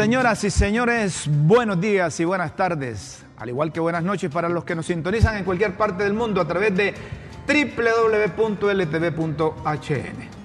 [0.00, 4.64] Señoras y señores, buenos días y buenas tardes, al igual que buenas noches para los
[4.64, 6.94] que nos sintonizan en cualquier parte del mundo a través de
[7.46, 8.68] www.ltv.hn.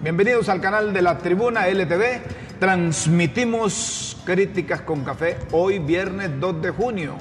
[0.04, 2.60] Bienvenidos al canal de la Tribuna LTV.
[2.60, 7.16] Transmitimos críticas con café hoy viernes 2 de junio.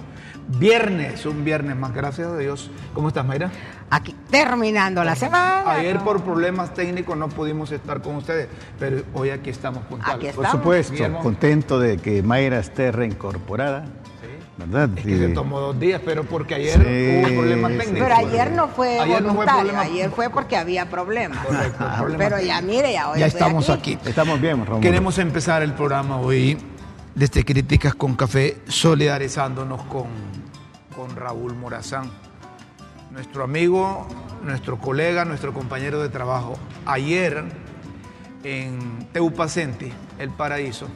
[0.58, 2.68] Viernes, un viernes más, gracias a Dios.
[2.94, 3.52] ¿Cómo estás, Mayra?
[3.90, 5.70] Aquí terminando la semana.
[5.70, 10.16] Ayer por problemas técnicos no pudimos estar con ustedes, pero hoy aquí estamos puntuales.
[10.16, 10.62] Aquí Por Estamos.
[10.62, 11.20] supuesto, Guillermo.
[11.20, 13.84] contento de que Mayra esté reincorporada,
[14.56, 14.90] ¿verdad?
[14.96, 17.78] Es que Y- se tomó dos días, pero porque ayer Sí, hubo problemas sí.
[17.78, 18.08] técnicos.
[18.08, 21.46] Pero ayer no fue Ayer no fue voluntario, problema- ayer fue porque había problemas.
[21.46, 23.96] Correcto, problemas Pero ya mire, ya hoy Ya estamos aquí.
[24.04, 24.80] Estamos bien, Ramón.
[24.80, 26.58] Queremos empezar el programa hoy
[27.14, 30.06] desde Críticas con Café, solidarizándonos con,
[30.96, 32.10] con Raúl Morazán,
[33.14, 34.08] nuestro amigo,
[34.42, 36.58] nuestro colega, nuestro compañero de trabajo.
[36.84, 37.44] Ayer
[38.42, 40.88] en Teupacenti, El Paraíso,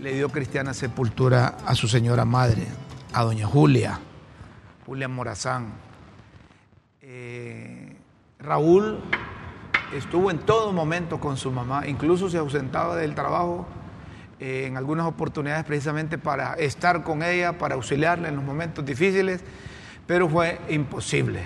[0.00, 2.66] le dio cristiana sepultura a su señora madre,
[3.12, 4.00] a doña Julia,
[4.86, 5.74] Julia Morazán.
[7.02, 7.94] Eh,
[8.38, 9.00] Raúl
[9.94, 13.66] estuvo en todo momento con su mamá, incluso se ausentaba del trabajo
[14.40, 19.44] eh, en algunas oportunidades precisamente para estar con ella, para auxiliarla en los momentos difíciles,
[20.06, 21.44] pero fue imposible.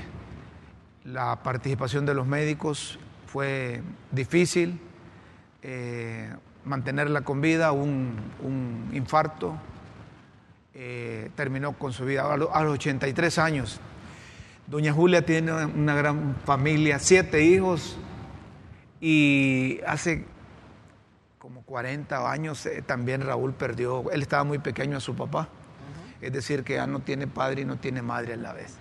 [1.04, 4.80] La participación de los médicos fue difícil,
[5.62, 6.30] eh,
[6.64, 8.10] mantenerla con vida, un,
[8.92, 9.54] infarto,
[10.74, 13.80] eh, terminó con su vida a, lo- a los 83 años.
[14.66, 17.96] Doña Julia tiene una gran familia, siete hijos,
[19.00, 20.24] y hace
[21.38, 25.48] como 40 años eh, también Raúl perdió, él estaba muy pequeño a su papá,
[26.20, 28.76] es decir, que ya no tiene padre y no tiene madre a la vez.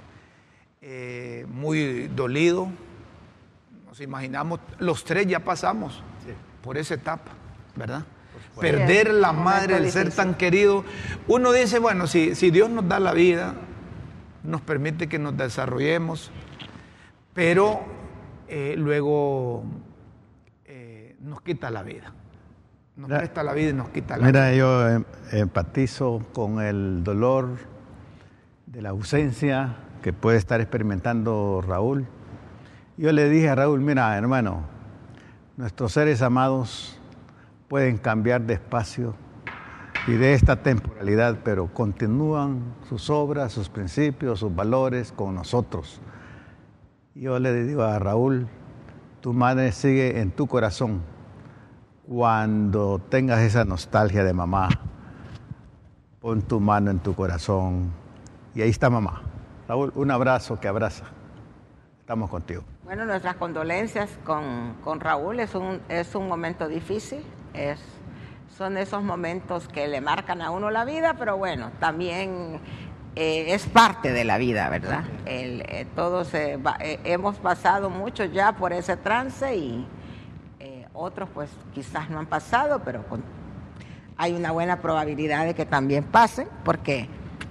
[0.81, 2.69] Eh, muy dolido,
[3.85, 6.03] nos imaginamos, los tres ya pasamos
[6.61, 7.31] por esa etapa,
[7.75, 8.05] ¿verdad?
[8.59, 10.83] Perder la madre, el ser tan querido.
[11.27, 13.55] Uno dice, bueno, si, si Dios nos da la vida,
[14.43, 16.31] nos permite que nos desarrollemos,
[17.33, 17.81] pero
[18.47, 19.63] eh, luego
[20.65, 22.13] eh, nos quita la vida.
[22.97, 24.41] Nos Mira- presta la vida y nos quita la vida.
[24.49, 27.49] Mira, yo em- empatizo con el dolor
[28.65, 32.07] de la ausencia que puede estar experimentando Raúl.
[32.97, 34.61] Yo le dije a Raúl, mira, hermano,
[35.57, 36.99] nuestros seres amados
[37.67, 39.13] pueden cambiar de espacio
[40.07, 46.01] y de esta temporalidad, pero continúan sus obras, sus principios, sus valores con nosotros.
[47.13, 48.47] Yo le digo a Raúl,
[49.21, 51.01] tu madre sigue en tu corazón.
[52.07, 54.69] Cuando tengas esa nostalgia de mamá,
[56.21, 57.91] pon tu mano en tu corazón
[58.55, 59.21] y ahí está mamá.
[59.67, 61.03] Raúl, un abrazo que abraza.
[61.99, 62.63] Estamos contigo.
[62.85, 65.41] Bueno, nuestras condolencias con, con Raúl.
[65.41, 67.19] Es un, es un momento difícil.
[67.53, 67.81] Es,
[68.57, 72.61] son esos momentos que le marcan a uno la vida, pero bueno, también
[73.17, 75.03] eh, es parte de la vida, ¿verdad?
[75.25, 79.85] El, eh, todos eh, va- hemos pasado mucho ya por ese trance y
[80.97, 83.03] otros pues quizás no han pasado, pero
[84.17, 87.07] hay una buena probabilidad de que también pasen, porque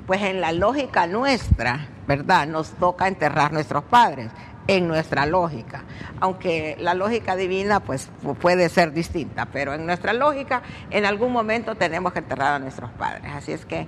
[0.06, 2.46] pues en la lógica nuestra, ¿verdad?
[2.46, 4.30] Nos toca enterrar nuestros padres,
[4.68, 5.84] en nuestra lógica.
[6.20, 11.32] Aunque la lógica divina pues pu- puede ser distinta, pero en nuestra lógica en algún
[11.32, 13.30] momento tenemos que enterrar a nuestros padres.
[13.32, 13.86] Así es que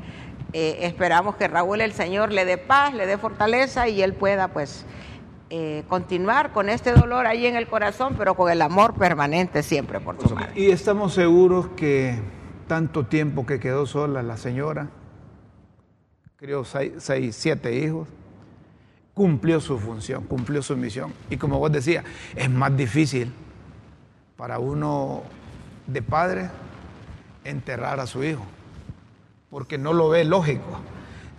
[0.52, 4.48] eh, esperamos que Raúl el Señor le dé paz, le dé fortaleza y él pueda
[4.48, 4.86] pues
[5.50, 9.98] eh, continuar con este dolor ahí en el corazón, pero con el amor permanente siempre
[9.98, 10.52] por su madre.
[10.54, 12.18] Y estamos seguros que
[12.66, 14.90] tanto tiempo que quedó sola la señora,
[16.36, 18.08] crió seis, seis, siete hijos,
[19.14, 21.12] cumplió su función, cumplió su misión.
[21.30, 22.04] Y como vos decías,
[22.36, 23.32] es más difícil
[24.36, 25.22] para uno
[25.86, 26.50] de padre
[27.42, 28.44] enterrar a su hijo,
[29.50, 30.80] porque no lo ve lógico.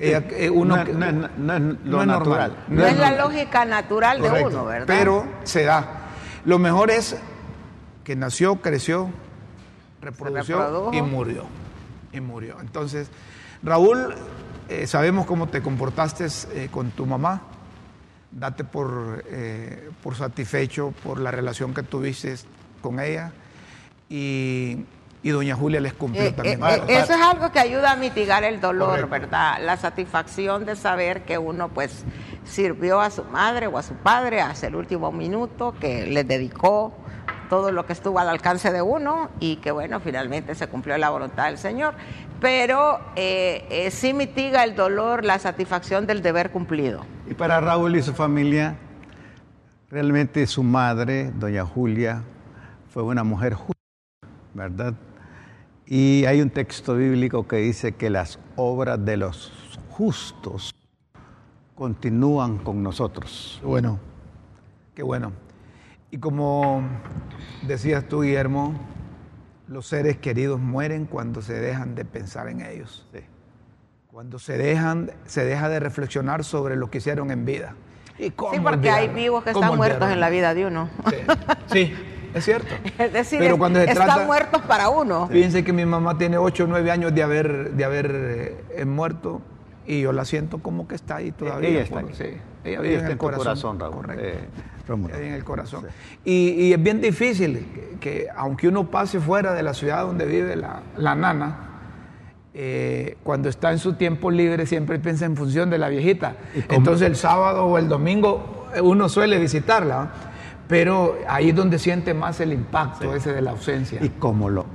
[0.02, 2.08] Eh, uno No- que- no es- no es lo no es normal.
[2.08, 2.56] natural.
[2.70, 4.50] No es la lógica natural de Correcto.
[4.50, 4.88] uno, ¿verdad?
[4.88, 6.06] Pero se da.
[6.46, 7.18] Lo mejor es
[8.06, 9.10] que nació, creció,
[10.02, 11.44] reprodució y murió.
[12.14, 12.58] Y murió.
[12.62, 13.10] Entonces,
[13.62, 14.16] Raúl,
[14.70, 17.42] eh, sabemos cómo te comportaste eh, con tu mamá.
[18.32, 22.36] Date por, eh, por satisfecho por la relación que tuviste
[22.82, 23.32] con ella.
[24.10, 24.86] Y,
[25.22, 26.64] y doña Julia les cumplió Eh, también.
[26.64, 29.10] eh, eh, eso es algo que ayuda a mitigar el dolor, Correcto.
[29.10, 29.58] ¿verdad?
[29.62, 32.06] La satisfacción de saber que uno pues
[32.46, 36.94] sirvió a su madre o a su padre hasta el último minuto, que les dedicó
[37.50, 41.10] todo lo que estuvo al alcance de uno y que bueno, finalmente se cumplió la
[41.10, 41.96] voluntad del Señor.
[42.40, 47.06] Pero eh, sí mitiga el dolor, la satisfacción del deber cumplido.
[47.30, 48.76] Y para Raúl y su familia,
[49.90, 52.22] realmente su madre, doña Julia,
[52.94, 53.74] fue una mujer justa,
[54.54, 54.94] ¿verdad?
[55.92, 60.72] Y hay un texto bíblico que dice que las obras de los justos
[61.74, 63.58] continúan con nosotros.
[63.60, 64.00] Qué bueno,
[64.94, 65.32] qué bueno.
[66.12, 66.84] Y como
[67.64, 68.80] decías tú, Guillermo,
[69.68, 73.08] los seres queridos mueren cuando se dejan de pensar en ellos.
[73.12, 73.22] Sí.
[74.12, 77.74] Cuando se dejan, se deja de reflexionar sobre lo que hicieron en vida.
[78.20, 80.88] ¿Y cómo sí, porque hay vivos que están muertos en la vida de uno.
[81.10, 81.16] Sí,
[81.66, 81.94] sí
[82.34, 82.74] es cierto.
[82.98, 85.28] Es decir, Pero cuando están muertos para uno.
[85.28, 89.42] Fíjense que mi mamá tiene 8 o 9 años de haber, de haber eh, muerto
[89.86, 91.70] y yo la siento como que está ahí todavía.
[91.70, 92.26] Ella está Sí,
[92.64, 93.96] ella vive en el corazón, Raúl.
[93.96, 94.24] Correcto.
[94.24, 95.86] Eh, en el corazón.
[96.26, 100.56] Y, y, es bien difícil que, aunque uno pase fuera de la ciudad donde vive
[100.56, 101.70] la, la nana,
[102.54, 106.36] eh, cuando está en su tiempo libre siempre piensa en función de la viejita.
[106.70, 110.12] Entonces el sábado o el domingo uno suele visitarla,
[110.70, 114.00] pero ahí es donde siente más el impacto ese de la ausencia.
[114.02, 114.66] Y como lo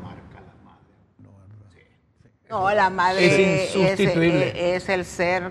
[2.50, 4.76] no, la madre es, insustituible.
[4.76, 5.50] Es, el ser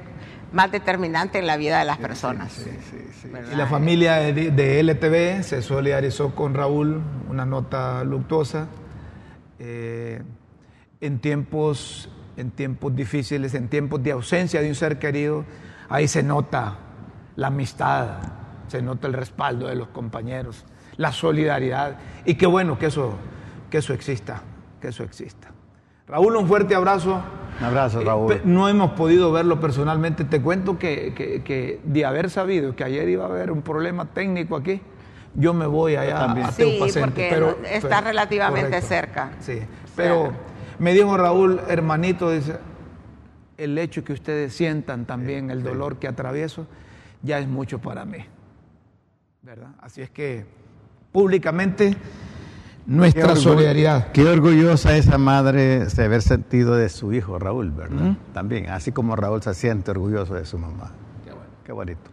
[0.52, 2.52] más determinante en la vida de las personas.
[2.52, 8.68] Sí, sí, y la familia de, LTV se solidarizó con Raúl, una nota luctuosa.
[9.60, 10.22] Eh,
[11.02, 15.46] en, tiempos, en tiempos difíciles, en tiempos de ausencia de un ser querido,
[15.90, 16.78] ahí se nota
[17.36, 18.20] la amistad,
[18.68, 20.66] se nota el respaldo de los compañeros,
[20.98, 21.98] la solidaridad.
[22.26, 23.14] Y qué bueno que eso,
[23.70, 24.42] que eso exista,
[24.82, 25.50] que eso exista.
[26.08, 27.22] Raúl, un fuerte abrazo.
[27.60, 28.42] Un abrazo, eh, Raúl.
[28.44, 30.26] no hemos podido verlo personalmente.
[30.26, 34.82] Te cuento que, de haber sabido que ayer iba a haber un problema técnico aquí,
[35.36, 39.32] yo me voy allá a Sí, porque pero, está relativamente cerca.
[39.40, 39.60] Sí,
[39.96, 40.32] pero
[40.78, 42.58] me dijo Raúl, hermanito, dice,
[43.58, 46.68] el hecho que ustedes sientan también el dolor que atravieso,
[47.22, 48.26] ya es mucho para mí.
[49.44, 49.72] ¿Verdad?
[49.82, 50.46] Así es que
[51.12, 51.98] públicamente
[52.86, 54.14] nuestra solidaridad.
[54.14, 58.16] Qué orgullosa esa madre de haber sentido de su hijo Raúl, ¿verdad?
[58.34, 60.92] También, así como Raúl se siente orgulloso de su mamá.
[61.26, 61.46] Qué, bueno.
[61.66, 62.10] Qué bonito.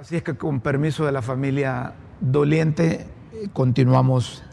[0.00, 3.08] Así es que con permiso de la familia doliente,
[3.52, 4.44] continuamos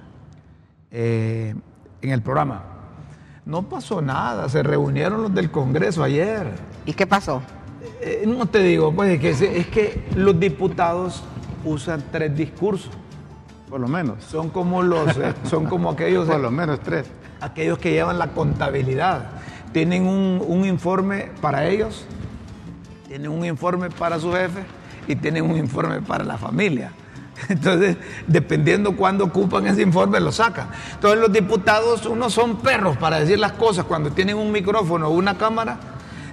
[0.90, 1.54] eh,
[2.02, 2.64] en el programa.
[3.46, 6.48] No pasó nada, se reunieron los del Congreso ayer.
[6.88, 7.44] ¿Y qué pasó?
[8.02, 11.24] Eh, no te digo, pues es que, es que los diputados
[11.66, 12.92] usan tres discursos.
[13.70, 14.24] Por lo menos.
[14.24, 16.28] Son como los, eh, son como aquellos.
[16.28, 17.08] Por lo menos tres.
[17.42, 19.32] Aquellos que llevan la contabilidad.
[19.74, 22.06] Tienen un, informe para ellos,
[23.10, 24.64] tienen un informe para su jefe
[25.06, 26.94] y tienen un informe para la familia.
[27.50, 30.70] Entonces, dependiendo cuándo ocupan ese informe, lo sacan.
[30.94, 33.84] Entonces, los diputados, unos son perros para decir las cosas.
[33.84, 35.78] Cuando tienen un micrófono o una cámara,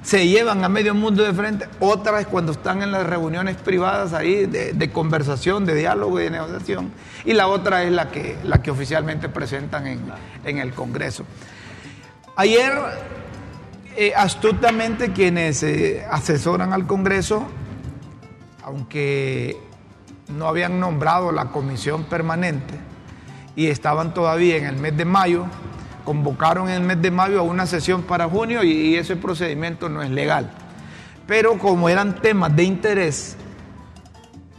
[0.03, 4.13] se llevan a medio mundo de frente, otra es cuando están en las reuniones privadas
[4.13, 6.91] ahí de, conversación, de diálogo y de negociación,
[7.25, 11.25] y la otra es la que, la que oficialmente presentan en, el Congreso.
[12.35, 12.73] Ayer,
[13.97, 17.47] eh, astutamente quienes eh, asesoran al Congreso,
[18.65, 19.57] aunque
[20.29, 22.75] no habían nombrado la comisión permanente
[23.55, 25.47] y estaban todavía en el mes de mayo,
[26.05, 30.03] convocaron en el mes de mayo a una sesión para junio y, ese procedimiento no
[30.03, 30.51] es legal.
[31.27, 33.37] Pero como eran temas de interés,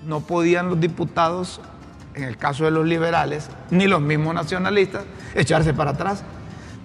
[0.06, 1.62] no podían los diputados,
[2.16, 5.04] en el caso de los liberales, ni los mismos nacionalistas,
[5.36, 6.24] echarse para atrás.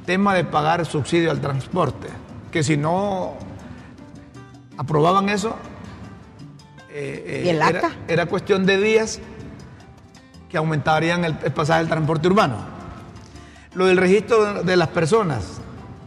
[0.07, 2.09] Tema de pagar subsidio al transporte,
[2.51, 3.35] que si no
[4.77, 5.57] aprobaban eso,
[6.91, 9.21] eh, ¿Y el eh, era, era, cuestión de días
[10.49, 12.78] que aumentarían el pasaje del transporte urbano.
[13.75, 15.61] Lo del registro de las personas.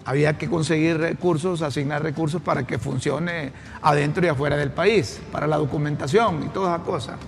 [0.03, 3.51] Había que conseguir recursos, asignar recursos para que funcione
[3.84, 7.20] adentro y afuera del país, para la documentación y todas esas cosas.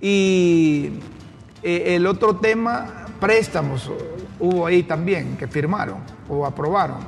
[0.00, 1.00] Y
[1.62, 3.90] eh, el otro tema, préstamos,
[4.40, 5.98] hubo ahí también que firmaron
[6.30, 6.98] o aprobaron.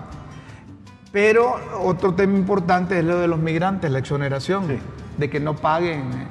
[1.11, 4.81] Pero otro tema importante es lo de los migrantes, la exoneración,
[5.17, 6.29] de que no paguen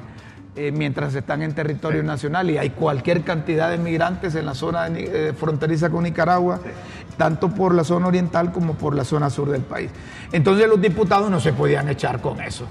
[0.56, 4.86] eh, mientras están en territorio nacional y hay cualquier cantidad de migrantes en la zona
[4.88, 6.60] eh, fronteriza con Nicaragua,
[7.16, 9.90] tanto por la zona oriental como por la zona sur del país.
[10.30, 12.66] Entonces los diputados no se podían echar con eso.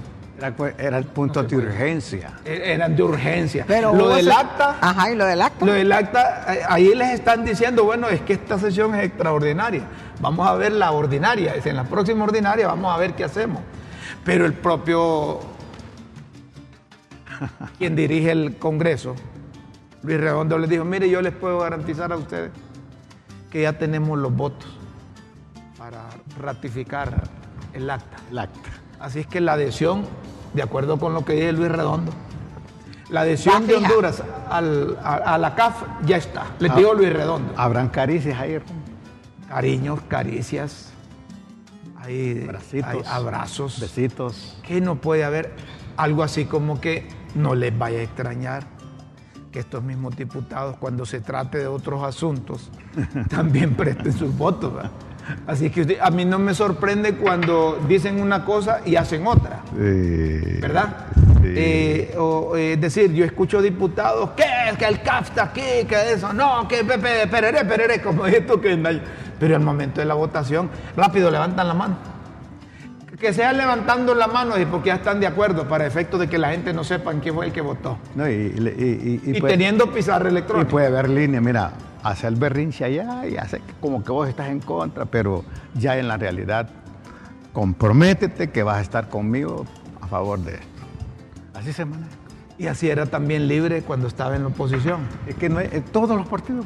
[0.78, 2.32] Era, el punto de urgencia.
[2.44, 3.66] E, eran de urgencia.
[3.68, 4.78] Pero lo del acta.
[4.82, 5.66] Ajá, y lo del acta.
[5.66, 9.84] Lo del acta, eh, ahí les están diciendo, bueno, es que esta sesión es extraordinaria.
[10.20, 11.54] Vamos a ver la ordinaria.
[11.64, 13.62] En la próxima ordinaria vamos a ver qué hacemos.
[14.26, 15.53] Pero el propio
[17.78, 19.16] quien dirige el Congreso,
[20.04, 22.52] Luis Redondo, les dijo, mire, yo les puedo garantizar a ustedes
[23.50, 24.68] que ya tenemos los votos
[25.78, 26.10] para
[26.40, 27.24] ratificar
[27.74, 28.18] el acta.
[28.32, 28.70] El acta.
[29.00, 30.06] Así es que la adhesión,
[30.54, 32.12] de acuerdo con lo que dice Luis Redondo,
[33.10, 37.54] la adhesión de Honduras a, la CAF ya está, les digo Luis Redondo.
[37.58, 38.60] ¿Habrán caricias ahí?
[39.48, 40.92] cariños, caricias,
[42.02, 42.90] hay, Abracitos.
[42.90, 43.80] hay abrazos.
[43.80, 44.58] Besitos.
[44.64, 45.54] que no puede haber
[45.96, 48.64] algo así como que no les vaya a extrañar
[49.52, 52.70] que estos mismos diputados, cuando se trate de otros asuntos,
[53.30, 54.74] también presten sus votos.
[54.74, 54.92] ¿verdad?
[55.48, 59.62] Así que usted- a mí no me sorprende cuando dicen una cosa y hacen otra,
[59.72, 60.60] Sí.
[60.60, 60.96] ¿verdad?
[61.42, 61.50] Sí.
[61.56, 64.44] Eh, o, eh, es decir, yo escucho diputados, ¿qué?
[64.78, 68.76] Que el CAF está aquí, que eso, no, que Pepe, perere, perere, como esto que...
[68.76, 69.02] no hay".
[69.40, 71.98] Pero al momento de la votación, rápido levantan la mano.
[73.20, 76.38] Que sea levantando la mano y porque ya están de acuerdo para efecto de que
[76.38, 77.98] la gente no sepa quién fue el que votó.
[78.16, 80.70] No, y, y- y- y Y, puede, teniendo pizarra y electrónica.
[80.70, 84.60] puede haber línea, mira, hace el berrinche allá y hace como que vos estás en
[84.60, 85.44] contra, pero
[85.76, 86.70] ya en la realidad,
[87.54, 89.66] comprométete que vas a estar conmigo
[90.02, 90.68] a favor de esto.
[91.54, 92.10] Así se maneja.
[92.58, 95.02] Y así era también libre cuando estaba en la oposición.
[95.28, 96.66] Es que no es, es todos los partidos.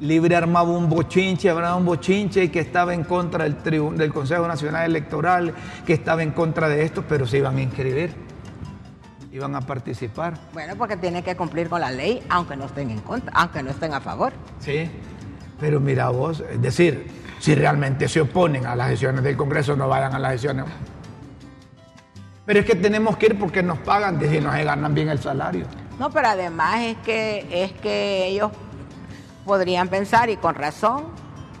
[0.00, 3.56] Libre armaba un bochinche, hablaba un bochinche y que estaba en contra del,
[3.96, 5.52] del Consejo Nacional Electoral,
[5.84, 8.14] que estaba en contra de esto, pero se iban a inscribir,
[9.32, 10.34] iban a participar.
[10.52, 13.70] Bueno, porque tienen que cumplir con la ley, aunque no estén en contra, aunque no
[13.70, 14.32] estén a favor.
[14.60, 14.88] Sí,
[15.58, 17.06] pero mira vos, es decir,
[17.40, 20.66] si realmente se oponen a las sesiones del Congreso, no vayan a las sesiones.
[22.46, 25.18] Pero es que tenemos que ir porque nos pagan, si no se ganan bien el
[25.18, 25.66] salario.
[25.98, 28.52] No, pero además es que es que ellos
[29.48, 31.04] podrían pensar y con razón,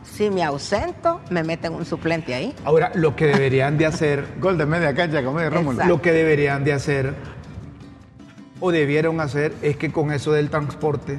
[0.04, 2.54] si me ausento, me meten un suplente ahí.
[2.64, 5.84] Ahora, lo que deberían de hacer Gol de media cancha como de Rómulo.
[5.86, 7.14] Lo que deberían de hacer
[8.60, 11.18] o debieron hacer es que con eso del transporte,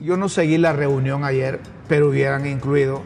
[0.00, 3.02] yo no seguí la reunión ayer, pero hubieran incluido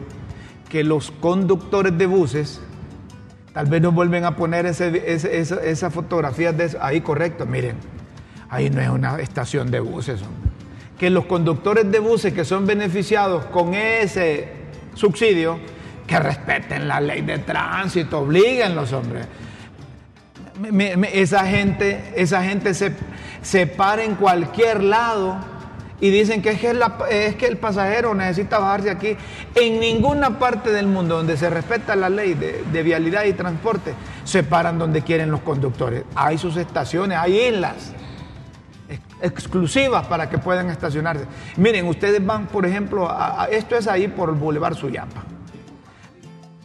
[0.69, 2.59] que los conductores de buses,
[3.53, 6.77] tal vez nos vuelven a poner ese, ese- esa, esa fotografía de eso.
[6.81, 7.75] ahí correcto, miren,
[8.49, 10.46] ahí no es una estación de buses, hombre.
[10.97, 14.49] Que los conductores de buses que son beneficiados con ese
[14.95, 15.59] subsidio,
[16.07, 19.21] que respeten la ley de tránsito, obliguenlos, hombre.
[20.59, 22.93] Me- me- me- esa gente, esa gente se,
[23.41, 25.37] se para en cualquier lado
[25.99, 26.73] y dicen que es que,
[27.11, 29.15] es que el pasajero necesita bajarse aquí.
[29.53, 33.93] En ninguna parte del mundo donde se respeta la ley de, de vialidad y transporte,
[34.23, 36.03] se paran donde quieren los conductores.
[36.15, 37.91] Hay sus estaciones, hay islas
[39.21, 41.25] exclusivas para que puedan estacionarse.
[41.57, 45.23] Miren, ustedes van, por ejemplo, a- a- esto es ahí por el Boulevard Suyapa.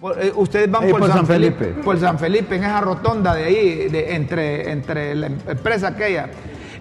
[0.01, 1.83] Por- eh, ustedes van por, por San San Felipe, Felipe.
[1.83, 6.29] por San Felipe, en esa rotonda de ahí, de- entre, entre la empresa aquella.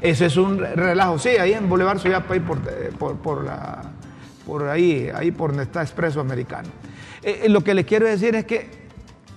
[0.02, 1.20] Ese es un relajo.
[1.20, 3.84] Sí, ahí en Boulevard Suyapa, ahí por, eh, por, por la,
[4.46, 6.70] por ahí, ahí por donde está Expreso Americano.
[7.22, 8.82] Eh, lo que les quiero decir es que,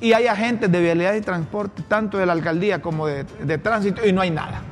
[0.00, 4.06] y hay agentes de vialidad y transporte, tanto de la alcaldía como de, de tránsito,
[4.06, 4.62] y no hay nada.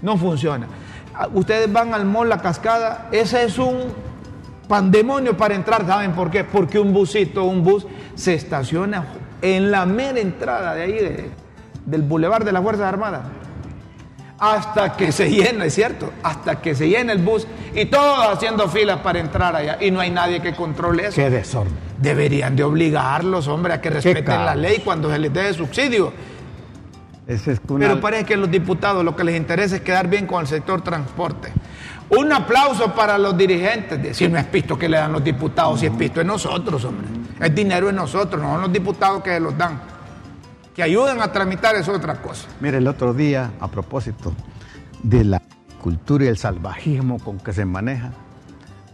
[0.00, 0.66] No funciona.
[1.14, 3.78] Ah, Ustedes van al mall La Cascada, ese es un
[4.68, 6.44] pandemonio para entrar, ¿saben por qué?
[6.44, 9.06] Porque un busito, un bus, se estaciona
[9.42, 11.30] en la mera entrada de ahí, de-
[11.84, 13.22] del Boulevard de las Fuerzas Armadas.
[14.38, 18.68] Hasta que se llena, es cierto, hasta que se llena el bus y todos haciendo
[18.68, 21.14] filas para entrar allá y no hay nadie que controle eso.
[21.14, 21.72] Qué desorden.
[21.98, 26.12] Deberían de obligarlos, hombre, a que respeten la ley cuando se les dé subsidio.
[27.34, 30.26] Es una- Pero parece que a los diputados lo que les interesa es quedar bien
[30.26, 31.52] con el sector transporte.
[32.10, 34.02] Un aplauso para los dirigentes.
[34.02, 36.84] de- Si no es pisto que le dan los diputados, si es pisto es nosotros,
[36.84, 37.06] hombre.
[37.40, 39.80] El dinero es nosotros, no son los diputados que los dan.
[40.74, 42.48] Que ayuden a tramitar es otra cosa.
[42.60, 44.32] Mire, el otro día, a propósito
[45.02, 45.42] de la
[45.80, 48.12] cultura y el salvajismo con que se maneja,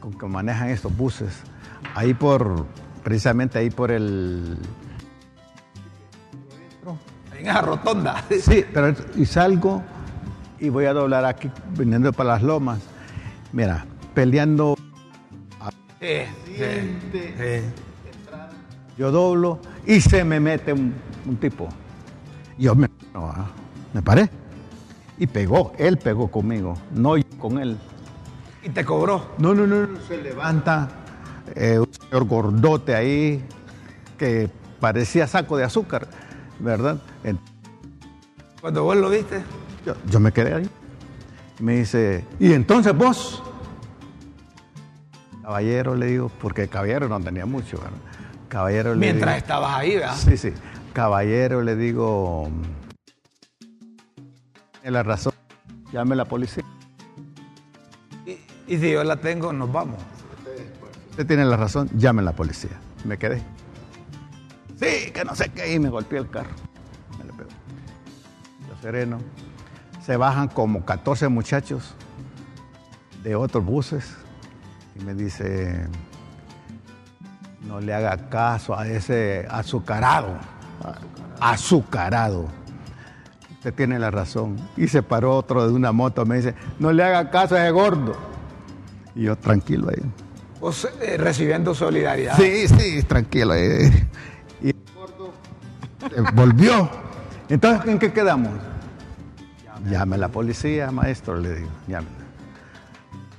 [0.01, 1.43] con que manejan estos buses,
[1.95, 2.67] ahí por,
[3.03, 4.57] precisamente ahí por el...
[7.39, 8.25] En esa rotonda.
[8.41, 9.83] Sí, pero y salgo
[10.59, 12.81] y voy a doblar aquí, viniendo para las lomas.
[13.53, 14.77] Mira, peleando,
[16.01, 16.07] Sí,
[16.47, 16.99] sí,
[17.37, 17.61] sí.
[18.97, 20.95] yo doblo y se me mete un,
[21.27, 21.69] un tipo.
[22.57, 23.47] Yo me, no, ah,
[23.93, 24.31] me paré
[25.19, 27.77] y pegó, él pegó conmigo, no yo con él.
[28.63, 29.33] Y te cobró.
[29.39, 30.89] No, no, no, no, se levanta
[31.55, 33.45] eh, un señor gordote ahí
[34.17, 34.49] que
[34.81, 36.09] parecía saco de azúcar,
[36.61, 36.99] ¿verdad?
[38.61, 39.43] Cuando vos lo viste.
[39.87, 40.71] Yo, yo me quedé ahí.
[41.61, 43.43] Me dice, ¿y entonces vos?
[45.43, 47.99] Caballero, le digo, porque caballero no tenía mucho, ¿verdad?
[48.49, 50.17] Caballero le Mientras digo, estabas ahí, ¿verdad?
[50.17, 50.53] Sí, sí.
[50.93, 52.49] Caballero, le digo,
[54.81, 55.33] tiene la razón,
[55.93, 56.65] llame a la policía.
[58.27, 60.03] Y, y si yo la tengo, nos vamos.
[61.11, 62.71] Usted tiene la razón, llame a la policía.
[63.05, 63.43] Me quedé.
[64.79, 66.51] Sí, que no sé qué, y me golpeé el carro.
[67.19, 67.51] Me le pegó.
[68.69, 69.19] Yo sereno.
[70.05, 71.95] Se bajan como 14 muchachos
[73.23, 74.15] de otros buses
[74.99, 75.87] y me dice,
[77.67, 80.39] No le haga caso a ese azucarado.
[81.41, 82.47] Azucarado.
[83.53, 84.57] Usted tiene la razón.
[84.77, 87.71] Y se paró otro de una moto, me dice, no le haga caso a ese
[87.73, 88.17] gordo.
[89.15, 90.01] Y yo tranquilo ahí.
[90.61, 92.37] Vos eh, recibiendo solidaridad.
[92.37, 93.55] Sí, sí, tranquilo.
[93.55, 94.09] eh.
[96.35, 96.91] Volvió.
[97.49, 98.53] Entonces, ¿en qué quedamos?
[99.89, 101.71] Llame a la policía, maestro, le digo.
[101.87, 102.07] Llame.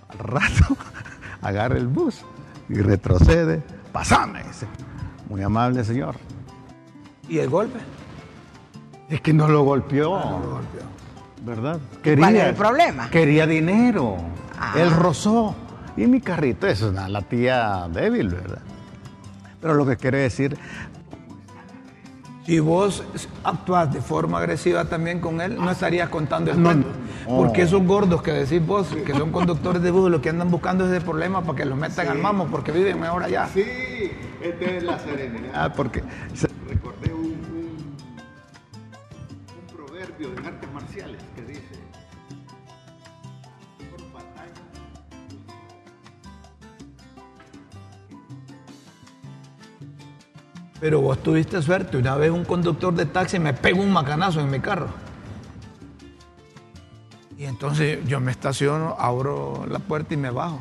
[0.09, 0.77] Al rato,
[1.41, 2.21] agarra el bus
[2.69, 3.61] y retrocede.
[3.91, 4.67] Pasame, dice.
[5.29, 6.15] Muy amable, señor.
[7.27, 7.79] ¿Y el golpe?
[9.09, 10.19] Es que no lo golpeó.
[10.19, 10.81] No lo golpeó.
[11.43, 11.79] ¿Verdad?
[12.03, 13.09] ¿Cuál es el problema?
[13.09, 14.17] Quería dinero.
[14.59, 14.73] Ah.
[14.77, 15.55] Él rozó.
[15.95, 18.61] Y mi carrito es una la tía débil, ¿verdad?
[19.61, 20.57] Pero lo que quiere decir,
[22.49, 23.03] Si vos
[23.43, 26.89] actúas de forma agresiva también con él, no estarías contando el No, cuento.
[27.27, 27.37] no.
[27.37, 30.83] Porque esos gordos que decís vos, que son conductores de bus, lo que andan buscando
[30.85, 33.47] es ese problema para que los metan al mamo, porque viven mejor allá.
[33.53, 33.61] Sí,
[34.41, 35.51] esta es la serenidad.
[35.53, 36.01] Ah, porque
[50.79, 51.97] Pero vos tuviste suerte.
[51.97, 54.87] Una vez un conductor de taxi me pegó un macanazo en mi carro.
[57.37, 60.59] Y entonces yo me estaciono, abro la puerta y me bajo.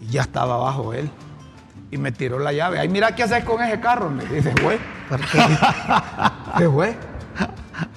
[0.00, 1.10] Y ya estaba abajo él.
[1.90, 2.78] Y me tiró la llave.
[2.78, 4.10] Ay, mira qué haces con ese carro.
[4.10, 4.78] Me dice, güey.
[6.58, 6.96] ¿Qué fue?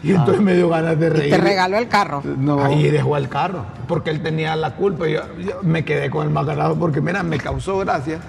[0.04, 1.30] Y entonces me dio ganas de Y reír.
[1.32, 2.22] te regaló el carro.
[2.24, 2.64] No.
[2.64, 5.08] Ahí dejó el carro, porque él tenía la culpa.
[5.08, 8.20] y Yo, yo me quedé con el macanazo porque, mira, me causó gracia.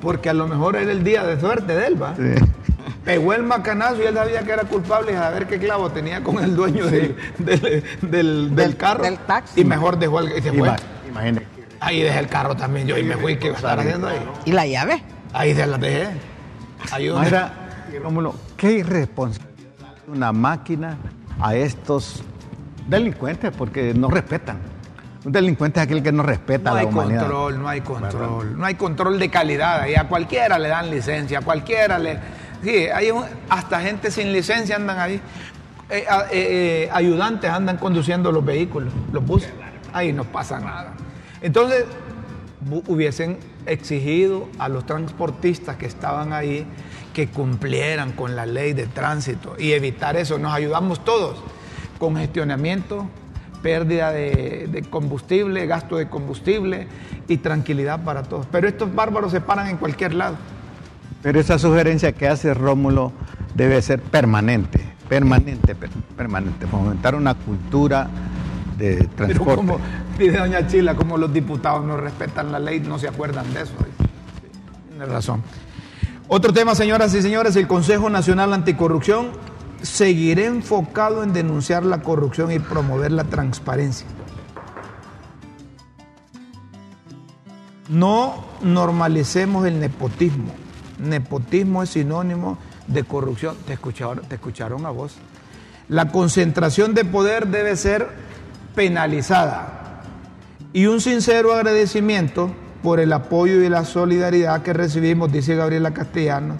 [0.00, 2.14] Porque a lo mejor era el día de suerte de él, ¿va?
[2.16, 2.34] Sí.
[3.04, 6.22] Pegó el macanazo y él sabía que era culpable y a ver qué clavo tenía
[6.22, 9.02] con el dueño del, del, del- del Del- carro.
[9.04, 9.60] del taxi.
[9.60, 10.36] Y mejor dejó el.
[10.38, 10.68] Y se fue.
[10.68, 10.76] Ima-
[11.08, 11.46] Imagínate.
[11.80, 13.36] Ahí dejé el carro también yo y me fui.
[13.38, 14.18] ¿Qué estar haciendo ahí?
[14.44, 15.02] ¿Y la llave?
[15.32, 16.08] Ahí se la dejé.
[17.94, 19.48] Y Rómulo, qué irresponsabilidad
[20.06, 20.96] una máquina
[21.40, 22.22] a estos
[22.88, 24.58] delincuentes porque no respetan.
[25.28, 27.20] Un delincuente es aquel que no respeta No a hay la humanidad.
[27.20, 29.86] control, no hay control, no hay control de calidad.
[29.86, 32.18] Y a cualquiera le dan licencia, a cualquiera le.
[32.64, 35.20] Sí, hay un- hasta gente sin licencia andan ahí.
[35.90, 39.50] Eh, a- eh, eh, ayudantes andan conduciendo los vehículos, los buses.
[39.92, 40.94] Ahí no pasa nada.
[41.42, 41.84] Entonces,
[42.86, 43.36] hubiesen
[43.66, 46.66] exigido a los transportistas que estaban ahí
[47.12, 50.38] que cumplieran con la ley de tránsito y evitar eso.
[50.38, 51.36] Nos ayudamos todos.
[51.98, 53.06] Congestionamiento,
[53.62, 56.86] pérdida de, de combustible, gasto de combustible
[57.28, 58.46] y tranquilidad para todos.
[58.50, 60.36] Pero estos bárbaros se paran en cualquier lado.
[61.22, 63.12] Pero esa sugerencia que hace Rómulo
[63.54, 68.08] debe ser permanente, permanente, per- permanente, fomentar una cultura
[68.78, 69.56] de Pero transporte.
[69.56, 69.78] como
[70.16, 73.72] dice doña Chila, como los diputados no respetan la ley, no se acuerdan de eso.
[74.88, 75.42] Tiene razón.
[76.28, 79.30] Otro tema, señoras y señores, el Consejo Nacional Anticorrupción
[79.82, 84.06] seguirá enfocado en denunciar la corrupción y promover la transparencia.
[87.88, 90.52] No normalicemos el nepotismo.
[90.98, 93.56] Nepotismo es sinónimo de corrupción.
[93.66, 95.16] Te escucharon, te a vos.
[95.88, 98.08] La concentración de poder debe ser
[98.74, 100.02] penalizada.
[100.72, 102.50] Y un sincero agradecimiento
[102.82, 106.56] por el apoyo y la solidaridad que recibimos, dice Gabriela Castellano,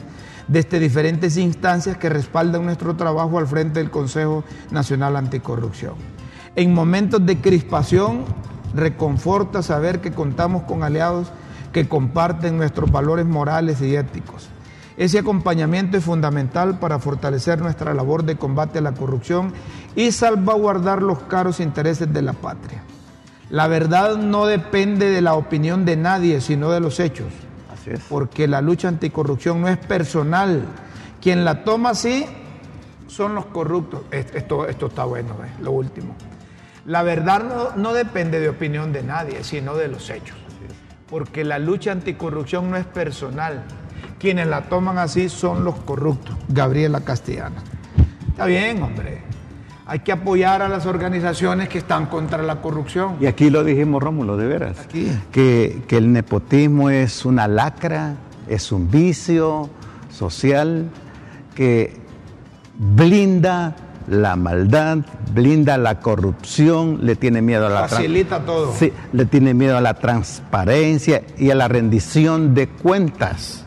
[0.48, 5.94] desde diferentes instancias que respaldan nuestro trabajo al frente del Consejo Nacional Anticorrupción.
[6.56, 8.24] En momentos de crispación,
[8.74, 11.28] reconforta saber que contamos con aliados
[11.72, 14.48] que comparten nuestros valores morales y éticos.
[14.96, 19.52] Ese acompañamiento es fundamental para fortalecer nuestra labor de combate a la corrupción
[19.94, 22.82] y salvaguardar los caros intereses de la patria.
[23.50, 27.32] La verdad no depende de la opinión de nadie, sino de los hechos
[27.80, 28.00] Así es.
[28.08, 30.64] porque la lucha anticorrupción no es personal.
[31.20, 32.26] Quien la toma así
[33.06, 34.02] son los corruptos.
[34.10, 35.50] Es- Esto, esto está bueno, ¿ves?
[35.60, 36.14] lo último.
[36.86, 40.36] La verdad no, no depende de opinión de nadie, sino de los hechos.
[41.08, 43.62] Porque la lucha anticorrupción no es personal.
[44.18, 46.36] Quienes la toman así son los corruptos.
[46.48, 47.62] Gabriela Castellana.
[48.28, 49.22] Está bien, hombre.
[49.90, 53.16] Hay que apoyar a las organizaciones que están contra la corrupción.
[53.20, 54.79] Y aquí lo dijimos, Rómulo, de veras.
[54.81, 55.11] Aquí.
[55.33, 58.16] Que, que el nepotismo es una lacra,
[58.48, 59.70] es un vicio
[60.11, 60.90] social
[61.55, 61.96] que
[62.79, 63.77] blinda
[64.09, 64.98] la maldad,
[65.33, 68.74] blinda la corrupción, le tiene miedo a la Facilita todo.
[68.74, 73.64] Sí, le tiene miedo a la transparencia y a la rendición de cuentas.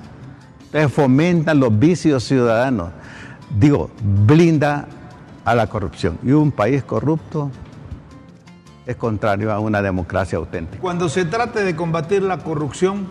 [0.66, 2.90] Entonces fomenta los vicios ciudadanos.
[3.60, 4.88] Digo, blinda
[5.46, 6.18] a la corrupción.
[6.24, 7.52] Y un país corrupto
[8.86, 10.82] es contrario a una democracia auténtica.
[10.82, 13.08] Cuando se trate de combatir la corrupción,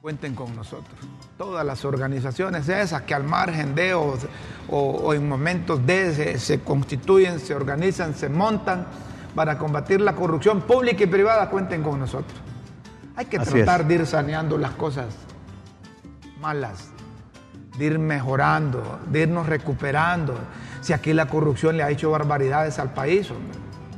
[0.00, 0.98] cuenten con nosotros.
[1.38, 4.16] Todas las organizaciones esas que al margen de o,
[4.68, 8.86] o, en momentos de se, constituyen, se organizan, se montan
[9.34, 12.38] para combatir la corrupción pública y privada, cuenten con nosotros.
[13.16, 15.06] Hay que tratar de ir saneando las cosas
[16.40, 16.90] malas,
[17.76, 20.34] de ir mejorando, de irnos recuperando.
[20.80, 23.28] Si aquí la corrupción le ha hecho barbaridades al país,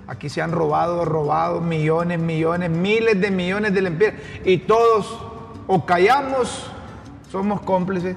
[0.06, 5.18] aquí se han robado, robado millones, millones, miles de millones de lempiras y todos
[5.66, 6.70] o callamos,
[7.30, 8.16] somos cómplices,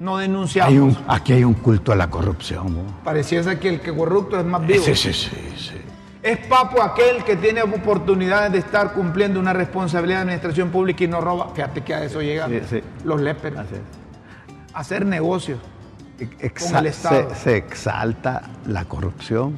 [0.00, 0.98] no denunciamos.
[1.08, 2.76] aquí hay un culto a la corrupción.
[3.04, 4.84] Pareciese que el que corrupto es más vivo.
[4.84, 5.74] Sí, sí, sí, sí.
[6.22, 11.08] Es papo aquel que tiene oportunidades de estar cumpliendo una responsabilidad de administración pública y
[11.08, 11.52] no roba.
[11.54, 12.52] Fíjate que a eso llegan
[13.04, 13.66] los léperos.
[14.78, 15.58] Hacer negocios
[16.56, 17.30] con el Estado.
[17.30, 19.56] Se, se exalta la corrupción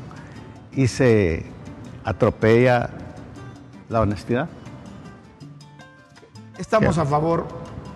[0.73, 1.45] y se
[2.07, 2.89] atropella
[3.91, 4.49] la honestidad.
[6.57, 7.47] Estamos a favor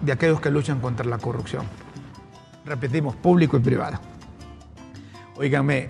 [0.03, 1.65] de aquellos que luchan contra la corrupción.
[2.67, 3.99] Repetimos, público y privado.
[5.37, 5.89] Óiganme,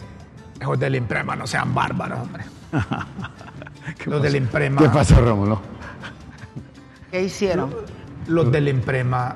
[0.61, 2.45] los del Imprema no sean bárbaros, hombre.
[4.07, 4.81] los del Imprema.
[4.81, 5.61] ¿Qué pasó, Rómulo?
[7.11, 7.75] ¿Qué hicieron?
[8.29, 9.35] Los, del Imprema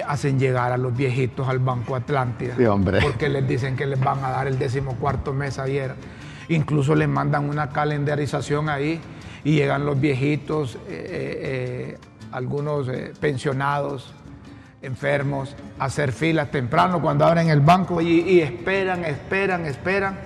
[0.00, 2.54] hacen llegar a los viejitos al Banco Atlántida.
[2.56, 3.00] Sí, hombre.
[3.00, 5.94] Porque les dicen que les van a dar el decimocuarto mes ayer.
[6.48, 9.00] Incluso les mandan una calendarización ahí
[9.44, 10.76] y llegan los viejitos.
[10.76, 11.98] Eh, eh, eh
[12.34, 14.12] algunos eh, pensionados,
[14.82, 20.18] enfermos, hacer filas temprano cuando abren el banco y, esperan, esperan, esperan.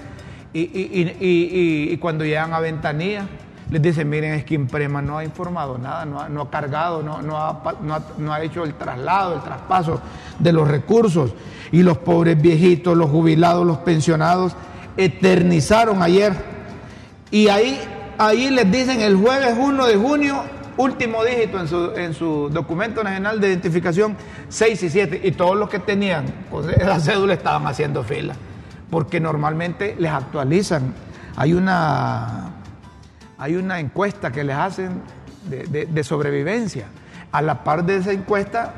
[0.54, 3.26] Y, cuando llegan a ventanilla,
[3.70, 7.36] les dicen, miren, es que Imprema no ha informado nada, no ha, cargado, no, no,
[7.36, 7.62] ha,
[8.18, 10.00] no, ha, hecho el traslado, el traspaso
[10.38, 11.34] de los recursos.
[11.70, 14.54] Y los pobres viejitos, los jubilados, los pensionados,
[14.96, 16.32] eternizaron ayer.
[17.30, 17.78] Y ahí,
[18.16, 20.42] ahí les dicen el jueves 1 de junio
[20.78, 24.16] último dígito en su, en su documento nacional de identificación
[24.48, 26.24] 6 y 7 y todos los que tenían
[26.76, 28.34] esa cédula estaban haciendo fila
[28.90, 30.94] porque normalmente les actualizan.
[31.36, 32.57] Hay una,
[33.38, 35.00] hay una encuesta que les hacen
[35.48, 36.86] de, sobrevivencia.
[37.30, 38.74] A la par de esa encuesta,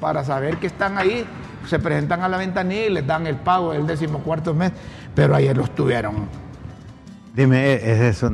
[0.00, 1.24] para saber que están ahí,
[1.66, 4.72] se presentan a la ventanilla y les dan el pago del decimocuarto mes,
[5.14, 6.28] pero ayer los tuvieron
[7.34, 8.30] Dime, ¿es eso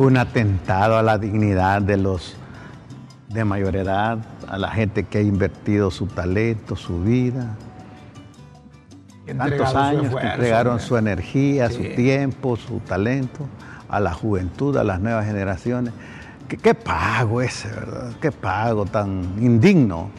[0.00, 2.36] un atentado a la dignidad de los
[3.28, 7.56] de mayor edad, a la gente que ha invertido su talento, su vida?
[9.26, 13.46] Tantos años que entregaron su energía, su tiempo, su talento
[13.90, 15.92] a la juventud, a las nuevas generaciones.
[16.48, 18.12] ¿Qué, qué pago ese, verdad?
[18.20, 20.10] Qué pago tan indigno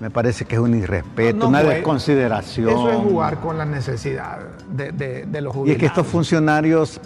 [0.00, 2.68] me parece que es un irrespeto, una desconsideración.
[2.68, 4.38] Eso es jugar con la necesidad
[4.70, 5.68] de, los jubilados.
[5.68, 7.00] Y es que estos funcionarios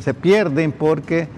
[0.00, 1.28] se pierden porque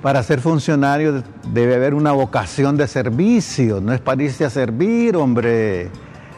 [0.00, 5.16] para ser funcionario debe haber una vocación de servicio, no es para irse a servir,
[5.16, 5.90] hombre,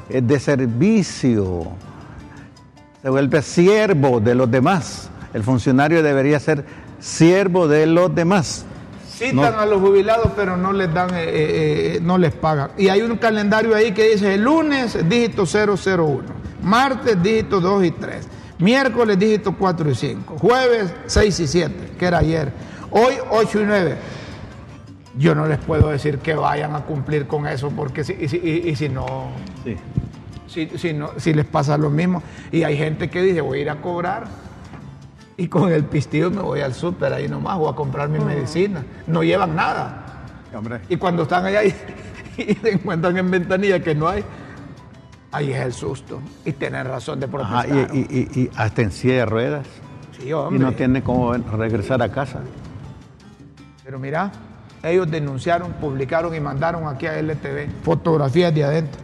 [0.08, 1.68] es de servicio.
[3.02, 5.08] Se vuelve siervo de los demás.
[5.32, 6.64] El funcionario debería ser
[6.98, 8.64] siervo de los demás.
[9.16, 11.26] Citan a los jubilados, pero no les dan, eh, eh,
[11.96, 12.72] eh, no les pagan.
[12.76, 16.22] Y hay un calendario ahí que dice el lunes dígito 001,
[16.62, 18.28] martes dígito 2 y 3,
[18.58, 22.52] miércoles dígito 4 y 5, jueves 6 y 7, que era ayer,
[22.90, 23.96] hoy 8 y 9.
[25.18, 28.90] Yo no les puedo decir que vayan a cumplir con eso, porque si, y, si
[28.90, 29.30] no,
[30.46, 32.22] si, si, no, si les pasa lo mismo.
[32.52, 34.45] Y hay gente que dice, voy a ir a cobrar
[35.36, 38.24] y con el pistillo me voy al súper ahí nomás, voy a comprar mi mm.
[38.24, 38.84] medicina.
[39.06, 40.02] No llevan nada.
[40.88, 41.70] Y cuando están allá y,
[42.36, 44.24] se encuentran en ventanilla que no hay,
[45.32, 46.20] ahí es el susto.
[46.44, 47.66] Y tienen razón de protestar.
[47.94, 49.66] y, hasta en silla de ruedas.
[50.18, 50.56] Sí, hombre.
[50.56, 52.40] Y no tienen cómo regresar a casa.
[53.84, 54.32] Pero mira,
[54.82, 59.00] ellos denunciaron, publicaron y mandaron aquí a LTV fotografías de adentro.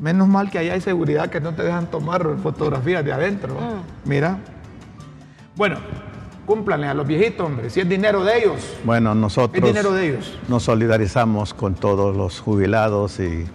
[0.00, 3.54] Menos mal que allá hay seguridad que no te dejan tomar fotografías de adentro.
[3.54, 4.08] Mm.
[4.08, 4.38] Mira,
[5.56, 5.76] bueno,
[6.46, 8.76] cúmplanle a los viejitos, hombre, si es dinero de ellos.
[8.84, 10.38] Bueno, nosotros es dinero de ellos.
[10.48, 13.46] nos solidarizamos con todos los jubilados y...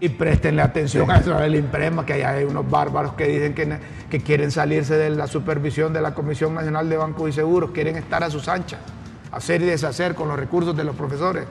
[0.00, 3.78] Y préstenle atención a eso del Imprema, que hay unos bárbaros que dicen que,
[4.10, 7.94] que quieren salirse de la supervisión de la Comisión Nacional de Bancos y Seguros, quieren
[7.94, 8.80] estar a sus anchas,
[9.30, 11.44] hacer y deshacer con los recursos de los profesores.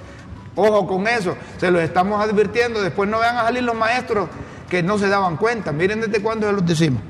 [0.58, 4.28] Ojo con eso, se los estamos advirtiendo, después no vean a salir los maestros
[4.70, 7.02] que no se daban cuenta, miren desde cuándo se los decimos.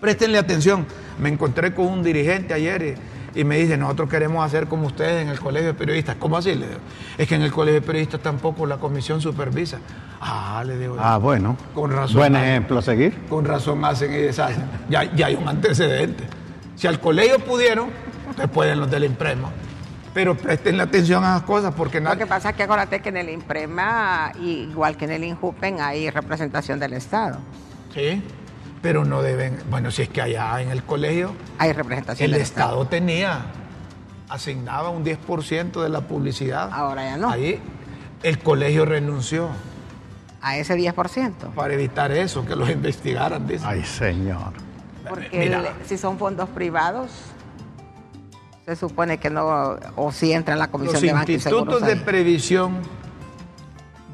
[0.00, 0.86] Préstenle atención
[1.18, 2.96] me encontré con un dirigente ayer
[3.34, 6.16] y, me dice, nosotros queremos hacer como ustedes en el colegio de periodistas.
[6.16, 6.54] ¿Cómo así?
[6.54, 6.80] Le digo,
[7.16, 9.78] es que en el colegio de periodistas tampoco la comisión supervisa.
[10.20, 10.96] Ah, le digo.
[10.98, 11.56] Ah, bueno.
[11.74, 12.16] Con razón.
[12.16, 13.16] Buen ejemplo a seguir.
[13.28, 14.64] Con razón hacen y deshacen.
[14.88, 16.24] Ya, ya hay un antecedente.
[16.76, 17.90] Si al colegio pudieron,
[18.28, 19.50] ustedes pueden los del imprema.
[20.14, 23.16] Pero presten atención a las cosas porque Lo que pasa es que acuérdate que en
[23.16, 27.38] el IMPREMA, igual que en el INJUPEN, hay representación del Estado.
[27.94, 28.22] Sí,
[28.82, 29.58] pero no deben...
[29.70, 33.46] Bueno, si es que allá en el colegio Hay representación el del Estado tenía,
[34.28, 36.68] asignaba un 10% de la publicidad.
[36.72, 37.30] Ahora ya no.
[37.30, 37.60] Ahí
[38.24, 39.48] el colegio renunció
[40.40, 41.54] A ese 10%.
[41.54, 43.46] para evitar eso, que los investigaran.
[43.46, 43.64] dice.
[43.66, 44.52] Ay, señor.
[45.08, 45.58] Porque Mira.
[45.60, 47.10] el- si son fondos privados,
[48.64, 51.62] se supone que no, o si entra en la Comisión Los de y Seguros.
[51.64, 51.98] institutos de ahí.
[52.04, 52.76] previsión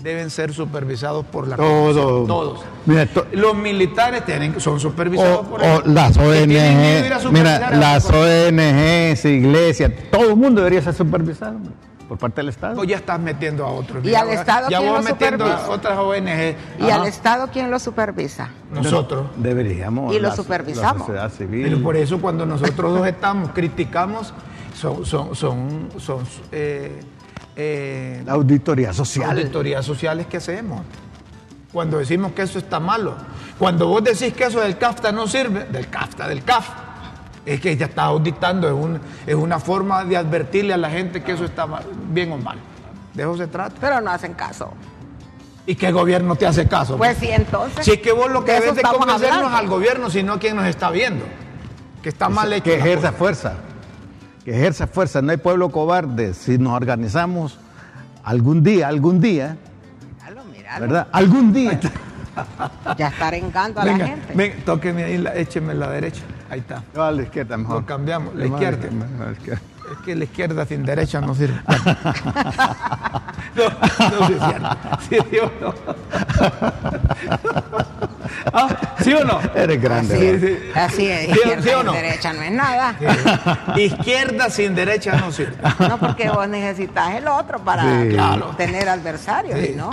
[0.03, 1.67] deben ser supervisados por la Todo.
[1.83, 2.61] Comisión, Todos.
[2.87, 5.87] Mira, to- Los militares tienen, son O, supervisados por o ellos.
[5.87, 8.05] las a ONG, mira, a las.
[8.11, 11.73] ONGs, iglesias, todo el mundo debería ser supervisado hombre,
[12.09, 12.77] por parte del Estado.
[12.77, 14.03] Pues ya estás metiendo a otros.
[14.03, 15.71] ¿Y Mira, al Estado Ya quién vos lo metiendo a supervisa?
[15.73, 16.57] otras ONG.
[16.79, 17.01] ¿Y Ajá.
[17.03, 18.49] al Estado quién lo supervisa?
[18.73, 19.27] Nosotros.
[19.37, 20.15] Deberíamos.
[20.15, 21.01] Y lo la- supervisamos.
[21.01, 21.63] La sociedad civil.
[21.65, 24.33] Pero por eso cuando nosotros dos estamos, criticamos,
[24.75, 26.19] son, son, son, son
[26.53, 27.01] eh,
[27.61, 29.31] eh, La auditoría social.
[29.39, 30.83] auditorías sociales que hacemos.
[31.73, 33.15] Cuando decimos que eso está malo.
[33.59, 36.69] Cuando vos decís que eso del CAFTA no sirve, del CAFTA, del CAF,
[37.45, 41.23] es que ya está auditando, es, un- es una forma de advertirle a la gente
[41.23, 42.59] que eso está mal- bien o mal.
[43.13, 43.75] De eso se trata.
[43.81, 44.73] Pero no hacen caso.
[45.67, 46.97] ¿Y qué gobierno te hace caso?
[46.97, 47.85] Pues sí, entonces.
[47.85, 49.57] Si es que vos lo que debes de convencernos hablando.
[49.57, 51.27] al gobierno, sino a quien nos está viendo.
[52.03, 52.65] Que está mal hecho.
[52.65, 53.55] que ejerza fuerza.
[54.49, 55.21] Que ejerza fuerza.
[55.21, 56.33] No hay pueblo cobarde.
[56.33, 57.59] Si nos organizamos
[58.25, 59.59] algún día, algún día,
[60.23, 60.81] Míralo, míralo.
[60.87, 61.09] ¿verdad?
[61.13, 61.79] Algún día.
[62.97, 64.33] Ya está arengando a la Venga, gente.
[64.35, 66.23] ven, tóqueme ahí, la, écheme la derecha.
[66.49, 66.83] Ahí está.
[66.95, 67.81] No, a la izquierda mejor.
[67.81, 68.89] Lo cambiamos, izquierda.
[69.23, 69.61] la izquierda.
[69.93, 71.61] Es que la izquierda sin derecha no sirve.
[73.55, 74.77] no, no cierto.
[75.09, 75.75] ¿Sí, sí o no?
[78.53, 78.69] Ah,
[79.03, 79.41] ¿Sí o no?
[79.55, 80.19] Eres grande.
[80.19, 80.49] Sí, ¿verdad?
[80.49, 80.71] sí.
[80.75, 81.93] Así es, ¿Sí, izquierda sí o no?
[81.93, 82.95] derecha no es nada.
[83.77, 85.57] Izquierda sin derecha no sirve.
[85.81, 88.09] No, porque vos necesitas el otro para Sí.
[88.11, 88.55] Claro.
[88.57, 89.71] tener adversarios, Sí.
[89.73, 89.91] ¿y ¿no?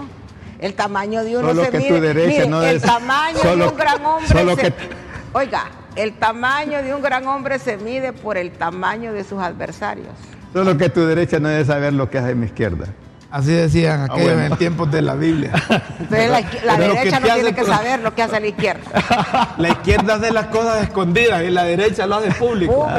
[0.60, 1.90] El tamaño de uno Solo se que mide.
[1.90, 4.28] tu derecha mire, no el es- tamaño solo- de un gran hombre.
[4.28, 4.90] solo se- que-
[5.34, 10.14] Oiga, el tamaño de un gran hombre se mide por el tamaño de sus adversarios.
[10.54, 12.88] Solo que tu derecha no debe saber lo que hace mi izquierda.
[13.32, 14.54] Así decían aquellos bueno.
[14.54, 15.52] en tiempos de la Biblia.
[16.00, 16.30] Entonces
[16.64, 19.54] la, derecha no tiene hace que saber lo que hace la izquierda.
[19.58, 22.88] La izquierda hace las cosas escondidas y la derecha lo hace público.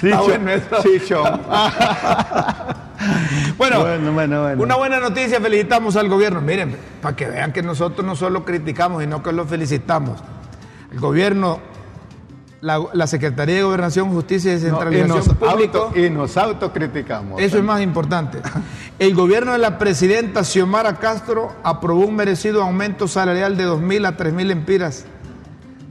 [0.00, 0.20] Bueno.
[3.56, 4.62] Bueno, Bueno, bueno, bueno.
[4.62, 6.40] una buena noticia, felicitamos al gobierno.
[6.40, 10.22] Miren, para que vean que nosotros no solo criticamos, sino que lo felicitamos.
[10.90, 11.60] El gobierno,
[12.60, 17.40] la, la Secretaría de Gobernación, Justicia y No, y, Descentralización nos auto, y nos autocriticamos.
[17.40, 18.38] eso es más importante.
[18.98, 24.16] El gobierno de la presidenta Xiomara Castro aprobó un merecido aumento salarial de 2.000 a
[24.16, 25.04] 3.000 empiras.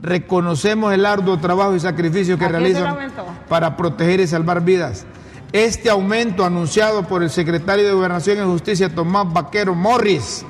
[0.02, 4.26] Reconocemos el arduo trabajo y sacrificio que ¿A quién se le realizan para proteger y
[4.26, 5.06] salvar vidas.
[5.52, 10.44] Este aumento anunciado por el secretario de Gobernación y Justicia, Tomás Vaquero Morris,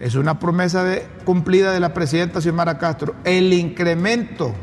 [0.00, 0.84] es una promesa
[1.24, 3.14] cumplida de la presidenta Xiomara Castro.
[3.24, 4.54] El incremento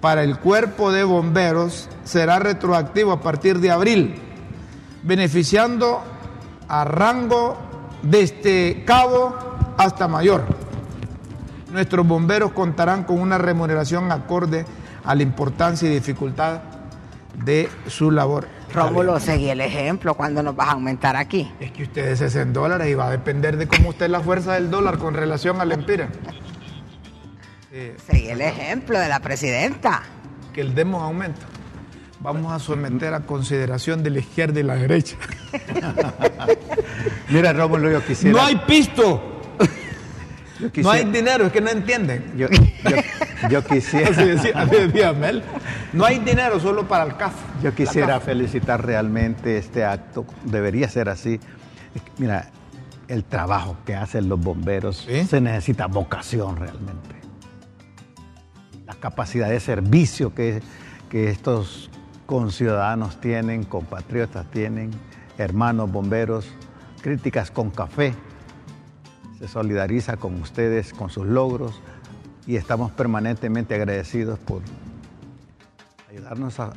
[0.00, 4.20] para el cuerpo de bomberos será retroactivo a partir de abril,
[5.02, 6.02] beneficiando
[6.68, 7.56] a rango
[8.02, 9.36] desde cabo
[9.76, 10.44] hasta mayor.
[11.72, 14.64] Nuestros bomberos contarán con una remuneración acorde
[15.04, 16.62] a la importancia y dificultad
[17.44, 18.46] de su labor.
[18.72, 21.50] Rómulo, seguí el ejemplo cuando nos vas a aumentar aquí.
[21.60, 24.54] Es que ustedes es en dólares y va a depender de cómo esté la fuerza
[24.54, 26.08] del dólar con relación al empira.
[27.72, 30.02] Eh, Seguí el ejemplo de la presidenta.
[30.52, 31.42] que el demos aumento.
[32.18, 35.16] Vamos a someter a consideración de la izquierda y la derecha.
[37.28, 38.36] Mira, Rómulo, yo quisiera.
[38.36, 39.29] No hay pisto,
[40.82, 42.32] no hay dinero, es que no entienden.
[42.36, 42.48] Yo,
[42.90, 44.10] yo- yo quisiera.
[44.10, 45.42] Así decía, así decía Mel.
[45.92, 47.34] No hay dinero solo para el CAF.
[47.62, 48.24] Yo quisiera CAF.
[48.24, 51.40] felicitar realmente este acto, debería ser así.
[52.18, 52.50] Mira,
[53.08, 55.24] el trabajo que hacen los bomberos Sí.
[55.26, 57.16] se necesita vocación realmente.
[58.86, 60.60] La capacidad de servicio que,
[61.08, 61.90] que estos
[62.26, 64.90] conciudadanos tienen, compatriotas tienen,
[65.38, 66.46] hermanos bomberos,
[67.00, 68.14] críticas con café,
[69.40, 71.80] se solidariza con ustedes, con sus logros
[72.46, 74.62] y estamos permanentemente agradecidos por
[76.10, 76.72] ayudarnos a,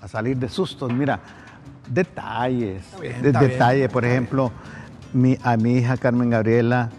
[0.00, 0.92] a salir de sustos.
[0.92, 1.20] Mira,
[1.88, 3.52] detalles, bien, de- está bien.
[3.52, 4.50] detalles, por ejemplo,
[5.12, 6.90] mi, a mi hija Carmen Gabriela,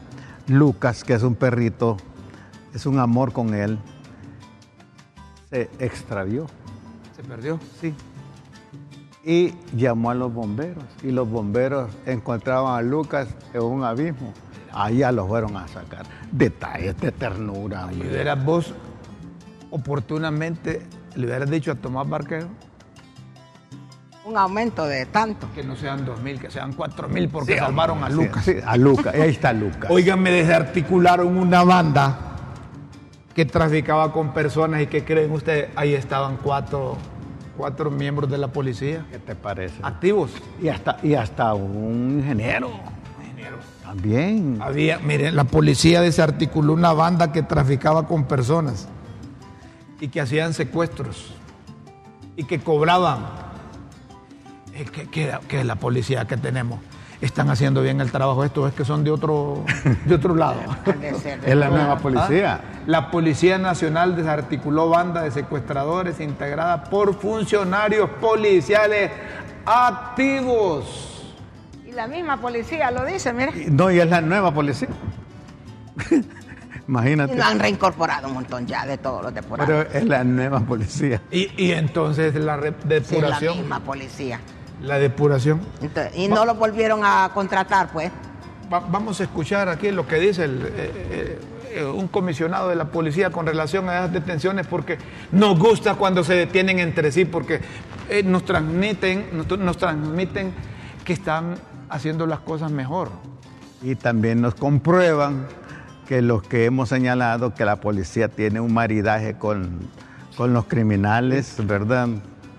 [0.47, 1.97] Lucas, que es un perrito,
[2.73, 3.77] es un amor con él,
[5.49, 6.47] se extravió,
[7.15, 7.59] Se perdió.
[7.81, 7.93] sí.
[9.25, 14.33] Y llamó a los bomberos, y los bomberos encontraban a Lucas en un abismo.
[14.73, 16.05] Allá lo fueron a sacar.
[16.31, 17.87] Detalles de ternura.
[17.91, 18.09] Y hombre.
[18.09, 18.73] hubieras vos
[19.71, 20.81] oportunamente
[21.15, 22.47] le hubieras dicho a Tomás Barquero
[24.25, 25.47] Un aumento de tanto.
[25.53, 28.45] Que no sean 2.000, que sean 4.000 porque salvaron a Sí, Lucas.
[28.45, 29.89] sí, a Lucas, ahí está Lucas.
[29.91, 32.17] Oigan, me desarticularon una banda
[33.35, 36.97] que traficaba con personas y que creen ustedes, ahí estaban cuatro,
[37.57, 39.75] cuatro miembros de la policía ¿Qué te parece?
[39.81, 40.31] activos.
[40.61, 42.69] Y hasta, y hasta un ingeniero.
[43.93, 44.57] También.
[44.59, 48.87] Había, miren, la policía desarticuló una banda que traficaba con personas
[49.99, 51.31] y que hacían secuestros
[52.35, 53.19] y que cobraban.
[54.73, 56.79] Eh, ¿Qué, qué- qué es la policía que tenemos?
[57.21, 58.67] ¿Están haciendo bien el trabajo estos?
[58.67, 59.63] ¿Es que son de otro,
[60.05, 60.59] de otro lado?
[61.45, 62.61] Es la nueva policía.
[62.63, 62.79] ¿Ah?
[62.87, 69.11] La Policía Nacional desarticuló banda de secuestradores integrada por funcionarios policiales
[69.65, 71.12] activos.
[71.93, 73.51] Y la misma policía lo dice, mire.
[73.67, 74.89] Y- No, y es la nueva policía.
[76.11, 77.35] Y Imagínate.
[77.35, 79.85] no han reincorporado un montón ya de todos los depurados.
[79.87, 81.21] Pero es la nueva policía.
[81.31, 83.57] Y, y entonces la Sí, es la depuración.
[83.57, 84.39] misma policía.
[84.81, 85.61] la depuración.
[85.81, 88.11] Entonces, y no lo volvieron a contratar, pues.
[88.71, 91.39] Va- vamos a escuchar aquí lo que dice el, eh, eh,
[91.75, 94.97] eh, un comisionado de la policía con relación a esas detenciones porque
[95.31, 97.61] nos gusta cuando se detienen entre sí porque
[98.09, 100.51] eh, nos transmiten nos, nos transmiten
[101.05, 101.55] que están
[101.93, 103.09] haciendo las cosas mejor.
[103.81, 105.47] Y también nos comprueban
[106.07, 109.79] que los que hemos señalado que la policía tiene un maridaje con,
[110.35, 112.09] con los criminales, ¿verdad?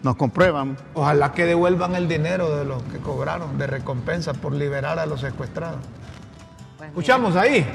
[0.03, 0.77] Nos comprueban.
[0.95, 5.21] Ojalá que devuelvan el dinero de los que cobraron de recompensa por liberar a los
[5.21, 5.81] secuestrados.
[6.79, 7.67] Pues, Escuchamos ahí.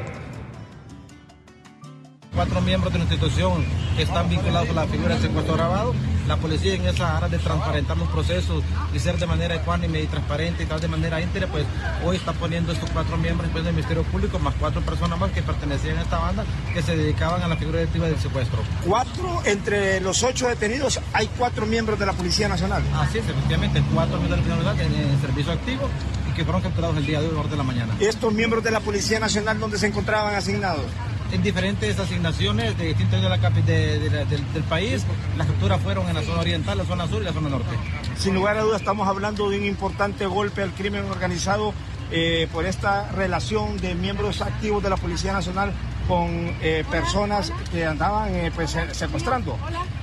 [2.33, 3.65] Cuatro miembros de la institución
[3.97, 5.93] que están vinculados a la figura del secuestro grabado.
[6.29, 8.63] La policía en esa área de transparentar los procesos
[8.93, 11.65] y ser de manera ecuánime y transparente y tal de manera íntegra, pues
[12.05, 15.41] hoy está poniendo estos cuatro miembros después del Ministerio Público, más cuatro personas más que
[15.41, 18.59] pertenecían a esta banda que se dedicaban a la figura delictiva del secuestro.
[18.85, 22.83] Cuatro, entre los ocho detenidos hay cuatro miembros de la Policía Nacional.
[22.93, 25.89] Así es, efectivamente, cuatro miembros de la Policía Nacional en, en servicio activo
[26.29, 27.95] y que fueron capturados el día de hoy, de la mañana.
[27.99, 30.85] Estos miembros de la Policía Nacional, ¿dónde se encontraban asignados?
[31.31, 35.03] En diferentes asignaciones de distintos de la de- del, país.
[35.37, 37.75] Las capturas fueron en la zona oriental, la zona sur y la zona norte.
[38.17, 41.73] Sin lugar a dudas estamos hablando de un importante golpe al crimen organizado
[42.11, 45.71] eh, por esta relación de miembros activos de la Policía Nacional
[46.07, 46.27] con
[46.61, 49.55] eh, personas que andaban eh, pues, se- secuestrando.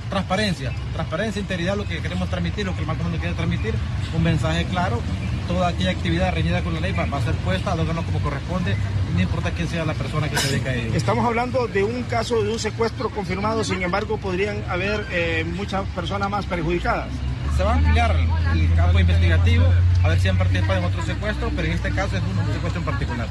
[0.09, 3.75] Transparencia, transparencia, integridad, lo que queremos transmitir, lo que el Mundo quiere transmitir,
[4.15, 5.01] un mensaje claro.
[5.49, 8.19] Toda aquella actividad reñida con la ley va, va a ser puesta al órgano como
[8.19, 8.75] corresponde,
[9.17, 10.93] no importa quién sea la persona que se dedica a ello.
[10.93, 15.87] Estamos hablando de un caso de un secuestro confirmado, sin embargo podrían haber eh, muchas
[15.89, 17.07] personas más perjudicadas.
[17.57, 18.15] Se va a ampliar
[18.53, 19.65] el campo investigativo,
[20.03, 22.79] a ver si han participado en otro secuestro, pero en este caso es un secuestro
[22.79, 23.27] en particular.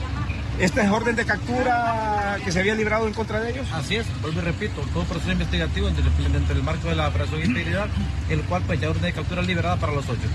[0.59, 3.69] ¿Esta es orden de captura que se había librado en contra de ellos?
[3.73, 7.47] Así es, vuelvo y repito, todo proceso investigativo dentro del, marco de la operación de
[7.47, 7.87] integridad,
[8.29, 10.27] el cual pues ya orden de captura liberada para los ocho.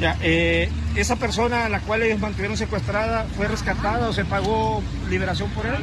[0.00, 4.82] Ya, eh, esa persona a la cual ellos mantuvieron secuestrada fue rescatada o se pagó
[5.10, 5.74] liberación por él.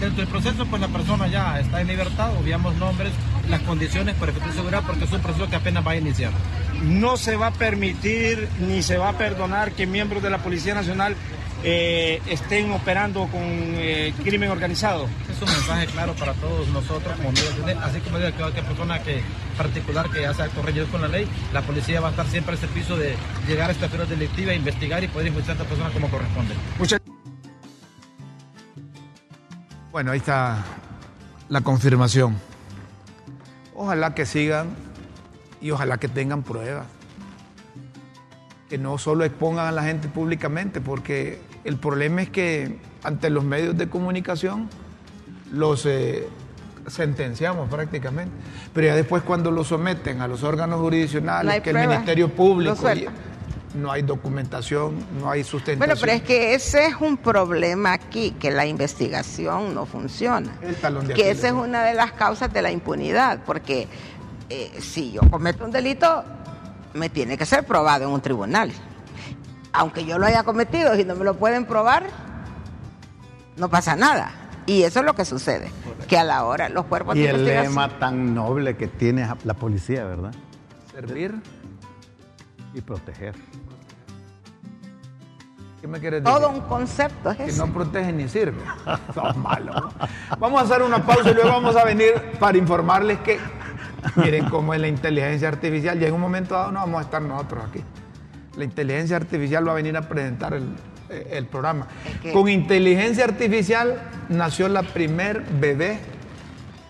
[0.00, 3.12] Dentro del proceso, pues la persona ya está en libertad, obviamos nombres,
[3.48, 6.32] las condiciones para efecto de seguridad, porque es un proceso que apenas va a iniciar.
[6.82, 10.74] No se va a permitir ni se va a perdonar que miembros de la Policía
[10.74, 11.14] Nacional
[11.66, 15.08] eh, estén operando con eh, crimen organizado.
[15.30, 19.02] Es un mensaje claro para todos nosotros, como medios de- así como de cualquier persona
[19.02, 19.22] que
[19.56, 22.58] particular que hace actos reñidos con la ley, la policía va a estar siempre al
[22.58, 23.14] servicio de
[23.48, 26.54] llegar a esta figura delictiva, investigar y poder enjuiciar a esta persona como corresponde.
[26.78, 27.00] Muchas
[29.90, 30.64] Bueno, ahí está
[31.48, 32.36] la confirmación.
[33.74, 34.68] Ojalá que sigan
[35.60, 36.86] y ojalá que tengan pruebas.
[38.68, 43.44] Que no solo expongan a la gente públicamente, porque el problema es que ante los
[43.44, 44.68] medios de comunicación
[45.52, 46.28] los eh,
[46.86, 48.32] sentenciamos prácticamente.
[48.72, 52.76] Pero ya después cuando los someten a los órganos jurisdiccionales, No que el Ministerio Público,
[53.74, 55.78] no hay documentación, no hay sustentación.
[55.78, 60.56] Bueno, pero es que ese es un problema aquí, que la investigación no funciona.
[60.62, 63.88] El talón de que esa es una de las causas de la impunidad, porque
[64.48, 66.24] eh, si yo cometo un delito,
[66.92, 68.72] me tiene que ser probado en un tribunal.
[69.74, 72.04] Aunque yo lo haya cometido y no me lo pueden probar,
[73.56, 74.30] no pasa nada.
[74.66, 75.70] Y eso es lo que sucede,
[76.08, 80.04] que a la hora los cuerpos Y el lema tan noble que tiene la policía,
[80.04, 80.32] ¿verdad?
[80.92, 81.34] Servir.
[82.72, 83.34] Y proteger.
[85.80, 86.38] ¿Qué me quieres decir?
[86.38, 88.62] Todo un concepto es que no protege ni sirve.
[89.14, 89.92] Son malos.
[90.38, 93.38] Vamos a hacer una pausa y luego vamos a venir para informarles que
[94.16, 96.00] miren cómo es la inteligencia artificial.
[96.00, 97.84] Y en un momento dado no vamos a estar nosotros aquí.
[98.56, 100.64] La inteligencia artificial va a venir a presentar el,
[101.10, 101.88] eh, el programa.
[102.32, 105.98] Con inteligencia artificial nació la primer bebé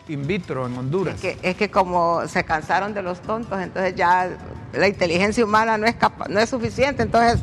[0.09, 1.15] in vitro en Honduras.
[1.17, 4.29] Es que, es que como se cansaron de los tontos, entonces ya
[4.73, 5.97] la inteligencia humana no es,
[6.29, 7.43] no es suficiente, entonces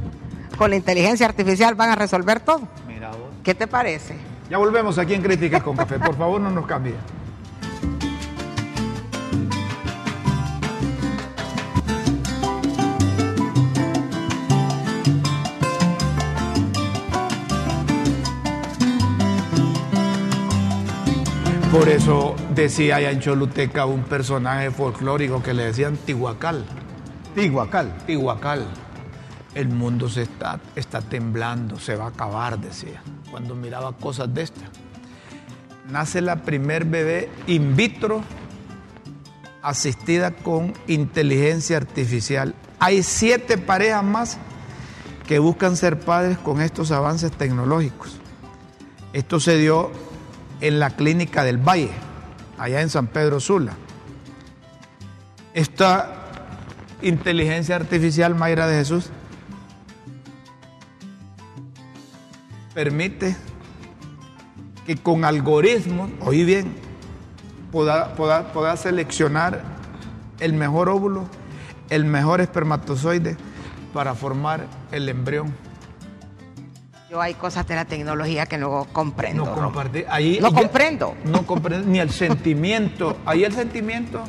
[0.57, 2.61] con la inteligencia artificial van a resolver todo.
[2.87, 3.31] Mira vos.
[3.43, 4.15] ¿Qué te parece?
[4.49, 5.97] Ya volvemos aquí en Críticas con Café.
[5.97, 6.93] Por favor, no nos cambie.
[21.71, 26.65] Por eso decía allá en Choluteca un personaje folclórico que le decían Tihuacal.
[27.33, 27.97] Tihuacal.
[28.05, 28.67] Tihuacal.
[29.55, 33.01] El mundo se está, está temblando, se va a acabar, decía,
[33.31, 34.65] cuando miraba cosas de estas.
[35.89, 38.21] Nace la primer bebé in vitro
[39.61, 42.53] asistida con inteligencia artificial.
[42.79, 44.37] Hay siete parejas más
[45.25, 48.19] que buscan ser padres con estos avances tecnológicos.
[49.13, 50.10] Esto se dio
[50.61, 51.91] en la clínica del Valle,
[52.57, 53.73] allá en San Pedro Sula.
[55.53, 56.15] Esta
[57.01, 59.09] inteligencia artificial, Mayra de Jesús,
[62.73, 63.35] permite
[64.85, 66.73] que con algoritmos, oí bien,
[67.71, 69.63] pueda, pueda seleccionar
[70.39, 71.25] el mejor óvulo,
[71.89, 73.35] el mejor espermatozoide
[73.93, 75.53] para formar el embrión.
[77.11, 79.43] Yo hay cosas de la tecnología que no comprendo.
[79.43, 79.73] No,
[80.07, 81.13] ahí no comprendo.
[81.25, 83.17] No comprendo ni el sentimiento.
[83.25, 84.23] Ahí el sentimiento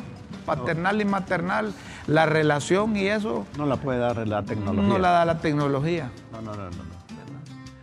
[0.45, 1.73] paternal y maternal,
[2.09, 3.47] la relación y eso.
[3.57, 4.89] No la puede dar la tecnología.
[4.89, 6.11] No la da la tecnología.
[6.33, 6.83] No, no, no, no.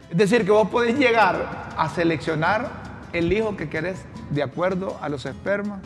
[0.10, 2.70] Es decir, que vos podés llegar a seleccionar
[3.14, 5.80] el hijo que querés de acuerdo a los espermas,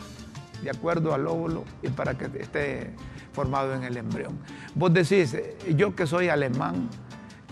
[0.60, 2.90] de acuerdo al óvulo y para que esté
[3.32, 4.40] formado en el embrión.
[4.74, 5.36] Vos decís,
[5.76, 6.88] yo que soy alemán,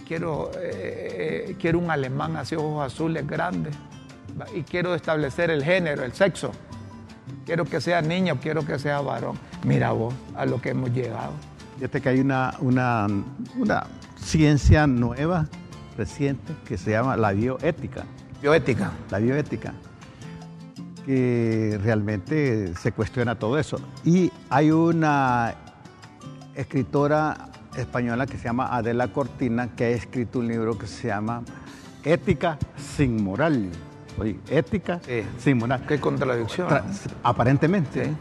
[0.07, 3.75] quiero, eh, quiero un alemán así, ojos azules grandes,
[4.55, 6.53] y quiero establecer el género, el sexo.
[7.47, 9.39] Quiero que sea niña o quiero que sea varón.
[9.65, 11.33] Mira vos a lo que hemos llegado.
[11.77, 13.07] Fíjate que hay una, una,
[13.57, 13.87] una
[14.17, 15.47] ciencia nueva,
[15.97, 18.05] reciente, que se llama la bioética.
[18.41, 18.93] Bioética.
[19.11, 19.75] La bioética
[21.05, 23.81] que realmente se cuestiona todo eso.
[24.05, 25.55] Y hay una
[26.55, 31.43] escritora española que se llama Adela Cortina, que ha escrito un libro que se llama
[32.05, 33.71] Ética sin moral.
[34.19, 35.01] Oye, ética
[35.39, 35.85] sin moral.
[35.87, 36.69] Qué contradicción.
[37.23, 38.15] aparentemente.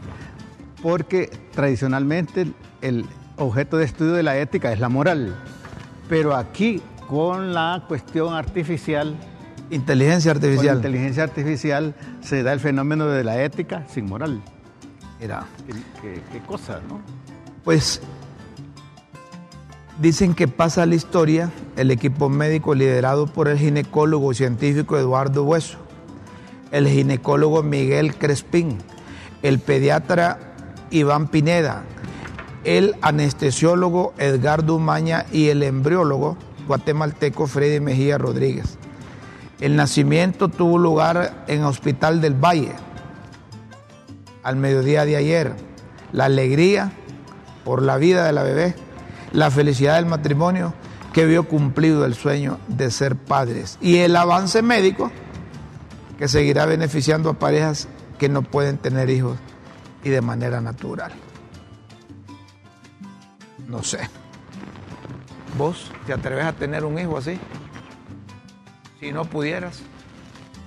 [0.82, 2.46] Porque tradicionalmente
[2.80, 5.34] el objeto de estudio de la ética es la moral.
[6.08, 9.16] Pero aquí, con la cuestión artificial,
[9.70, 10.76] Inteligencia artificial.
[10.76, 14.42] Con inteligencia artificial se da el fenómeno de la ética sin moral.
[15.18, 15.46] Mira.
[16.02, 17.00] qué, qué cosa, ¿no?
[17.64, 18.02] Pues
[20.02, 25.78] Dicen que pasa la historia el equipo médico liderado por el ginecólogo científico Eduardo Hueso,
[26.72, 28.78] el ginecólogo Miguel Crespín,
[29.42, 30.40] el pediatra
[30.90, 31.84] Iván Pineda,
[32.64, 36.36] el anestesiólogo Edgardo Umaña y el embriólogo
[36.66, 38.78] guatemalteco Freddy Mejía Rodríguez.
[39.60, 42.72] El nacimiento tuvo lugar en Hospital del Valle
[44.42, 45.54] al mediodía de ayer.
[46.10, 46.90] La alegría
[47.64, 48.74] por la vida de la bebé
[49.32, 50.74] la felicidad del matrimonio
[51.12, 55.10] que vio cumplido el sueño de ser padres y el avance médico
[56.18, 59.38] que seguirá beneficiando a parejas que no pueden tener hijos
[60.04, 61.12] y de manera natural.
[63.66, 64.08] No sé.
[65.56, 67.38] ¿Vos te atreves a tener un hijo así?
[69.00, 69.80] Si no pudieras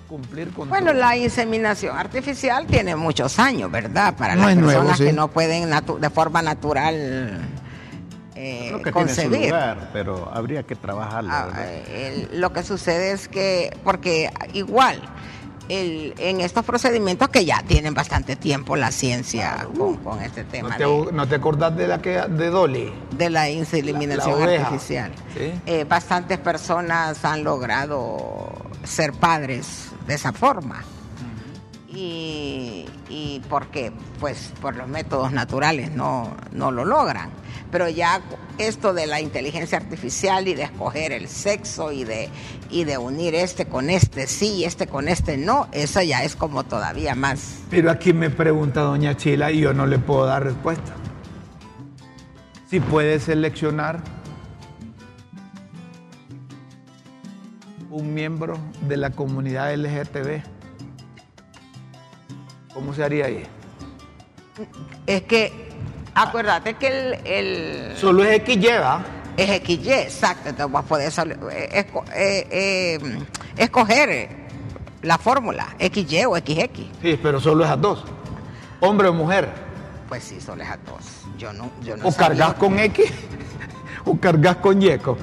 [0.07, 4.15] cumplir con Bueno, la inseminación artificial tiene muchos años, ¿verdad?
[4.15, 7.41] Para las personas que no pueden de forma natural
[8.35, 9.53] eh, concebir.
[9.93, 11.31] pero habría que trabajarlo.
[11.31, 11.49] Ah,
[12.33, 15.01] lo que sucede es que, porque igual,
[15.69, 19.67] el, en estos procedimientos que ya tienen bastante tiempo la ciencia
[20.03, 20.77] con, este tema.
[20.77, 22.93] ¿No te, acordás de la que de Dolly?
[23.11, 25.11] De la inseminación artificial.
[25.65, 30.83] Eh, bastantes personas han logrado ser padres de esa forma.
[31.95, 37.31] Y, y porque, pues, por los métodos naturales no, no lo logran
[37.75, 38.21] pero ya
[38.57, 42.29] esto de la inteligencia artificial y de escoger el sexo y de,
[42.69, 46.37] y de unir este con este sí y este con este no, eso ya es
[46.37, 47.59] como todavía más.
[47.69, 50.93] Pero aquí me pregunta doña Chila y yo no le puedo dar respuesta.
[52.69, 54.01] Si puede seleccionar
[57.89, 60.54] un miembro de la comunidad LGTB,
[62.75, 63.43] ¿cómo se haría ahí?
[65.07, 65.65] Es que
[66.17, 67.97] Acuérdate que el, el...
[67.97, 69.03] Solo es XY, ¿va?
[69.35, 70.47] Es XY, exacto.
[70.47, 71.11] Entonces vas a poder
[71.51, 72.99] eh, eh, eh,
[73.57, 74.29] escoger
[75.01, 76.69] la fórmula XY o XX.
[77.01, 78.05] Sí, pero solo es a dos.
[78.79, 79.49] Hombre o mujer.
[80.07, 81.03] Pues sí, soles a todos.
[81.37, 83.11] Yo no, yo no o cargas con X
[84.05, 84.91] o cargas con Y.
[84.93, 85.17] O,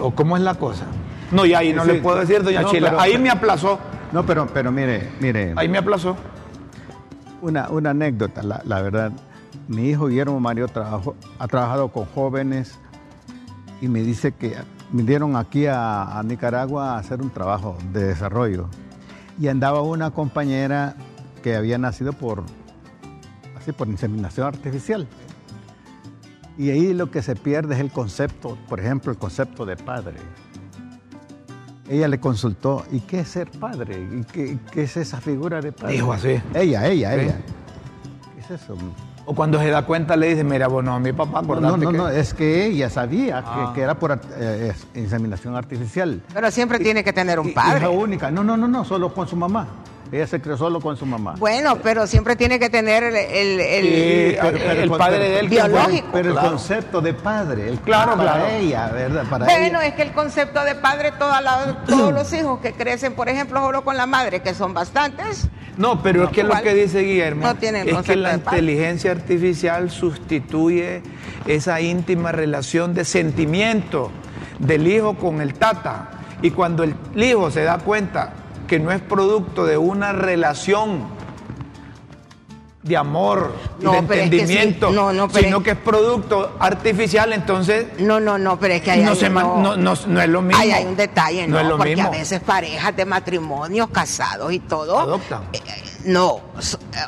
[0.00, 0.84] o cómo es la cosa.
[1.32, 1.92] No, y ahí no Sí.
[1.92, 2.90] le puedo decir, doña No, Chila.
[2.90, 3.80] pero- ahí me aplazó.
[4.12, 6.16] No, pero, pero mire, mire, Ahí me aplazó.
[7.42, 9.12] Una, una anécdota, la, la verdad.
[9.66, 12.78] Mi hijo Guillermo Mario trabajó, ha trabajado con jóvenes
[13.80, 14.56] y me dice que
[14.90, 18.68] vinieron aquí a, a Nicaragua a hacer un trabajo de desarrollo.
[19.38, 20.96] Y andaba una compañera
[21.42, 22.42] que había nacido por,
[23.56, 25.06] así, por inseminación artificial.
[26.56, 30.16] Y ahí lo que se pierde es el concepto, por ejemplo, el concepto de padre.
[31.88, 33.98] Ella le consultó, ¿y qué es ser padre?
[34.12, 35.94] ¿Y qué, qué es esa figura de padre?
[35.94, 36.40] Dijo así.
[36.54, 37.20] Ella, ella, Sí.
[37.20, 37.36] ella.
[38.34, 38.76] ¿Qué es eso?
[39.24, 41.92] O cuando se da cuenta le dice, mira, bueno, a mi papá, No, acordate no,
[41.92, 42.20] no, que...
[42.20, 43.68] es que ella sabía Ah.
[43.68, 46.22] que, que era por eh, inseminación artificial.
[46.32, 47.78] Pero siempre tiene que tener un padre.
[47.80, 48.30] Hija única.
[48.30, 49.66] No, no, no, no, solo con su mamá.
[50.10, 51.34] Ella se crió solo con su mamá.
[51.38, 53.84] Bueno, pero siempre tiene que tener el, el- el-
[54.32, 55.48] Sí, Pero- pero el padre pero- de él.
[55.48, 56.08] Biológico.
[56.12, 56.46] Pero claro.
[56.46, 58.46] el concepto de padre, el Claro, para claro.
[58.48, 59.24] ella, ¿verdad?
[59.28, 59.86] Para Bueno, ella.
[59.88, 63.60] es que el concepto de padre, toda la- todos los hijos que crecen, por ejemplo,
[63.60, 67.46] solo con la madre, que son bastantes, No, pero es que lo que dice Guillermo
[67.46, 71.02] No tiene el es que la inteligencia artificial sustituye
[71.46, 74.10] esa íntima relación de sentimiento
[74.58, 76.10] del hijo con el tata.
[76.42, 78.32] Y cuando el hijo se da cuenta
[78.68, 81.18] que no es producto de una relación
[82.82, 84.42] de amor No, de pero es que sí.
[84.42, 88.74] entendimiento, No, no, pero sino es- que es producto artificial, entonces no, no, no, pero
[88.74, 90.62] es que ahí no, hay, se ma- no- no- no es lo mismo.
[90.62, 91.60] Ahí hay un detalle, No ¿no?
[91.60, 92.08] es lo porque mismo.
[92.08, 95.42] a veces parejas de matrimonios, casados y todo, Adoptan.
[95.52, 95.60] eh,
[96.06, 96.40] no,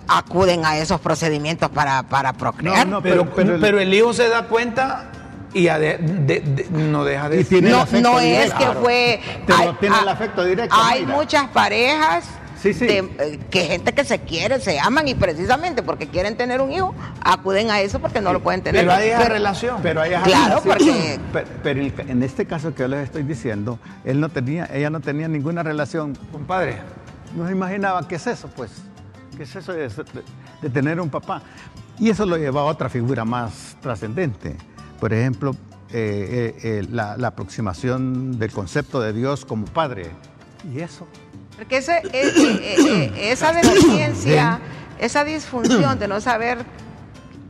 [0.09, 2.87] acuden a esos procedimientos para, para procrear.
[2.87, 5.13] No, no, pero, pero- pero, el- el hijo se da cuenta
[5.53, 8.59] y ade- de- de- no deja de Y tiene el no, no es directo.
[8.59, 9.21] que fue.
[9.47, 12.25] Pero tiene el afecto directo, Hay muchas parejas.
[12.61, 12.87] Sí, sí.
[12.87, 16.71] de, eh, que gente que se quiere, se aman y precisamente porque quieren tener un
[16.71, 16.95] hijo,
[17.25, 18.83] acuden a eso porque no lo pueden tener.
[18.83, 19.77] Pero hay esa relación.
[19.83, 21.21] Pero hay esa Claro, relación.
[21.33, 21.81] porque- Pero,
[22.11, 25.63] en este caso que yo les estoy diciendo, él no tenía, ella no tenía ninguna
[25.63, 26.15] relación.
[26.31, 26.77] Compadre,
[27.35, 28.71] No se imaginaba qué es eso, pues.
[29.39, 30.05] ¿Qué es eso de, de-
[30.61, 31.41] de tener un papá?
[31.99, 34.57] Y eso lo lleva a otra figura más trascendente.
[35.01, 35.53] Por ejemplo,
[35.93, 40.11] eh, eh, eh, la, la aproximación del concepto de Dios como padre.
[40.73, 41.07] ¿Y eso?
[41.57, 42.03] Porque ese-
[43.33, 44.61] esa deficiencia,
[44.99, 46.65] esa disfunción de no saber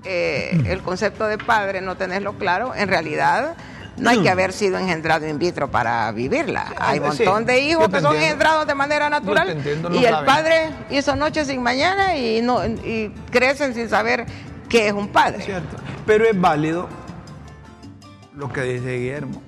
[0.05, 3.55] eh, el concepto de padre, no tenerlo claro, en realidad
[3.99, 6.73] no hay que haber sido engendrado in vitro para vivirla.
[6.79, 9.97] Hay un Sí, montón de hijos que son engendrados de manera natural te entiendo, no
[9.97, 10.27] y el saben.
[10.27, 14.25] padre hizo noche sin mañana y, no, y crecen sin saber
[14.71, 15.43] qué es un padre.
[15.45, 15.77] cierto.
[16.07, 16.89] Pero es válido
[18.35, 19.43] lo que dice Guillermo,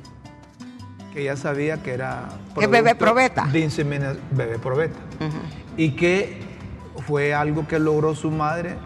[1.13, 2.29] que ella sabía que era
[2.59, 3.47] Que bebé probeta.
[3.47, 4.99] de insemina- bebé probeta.
[5.77, 6.41] Y que
[7.07, 8.77] fue algo que logró su madre,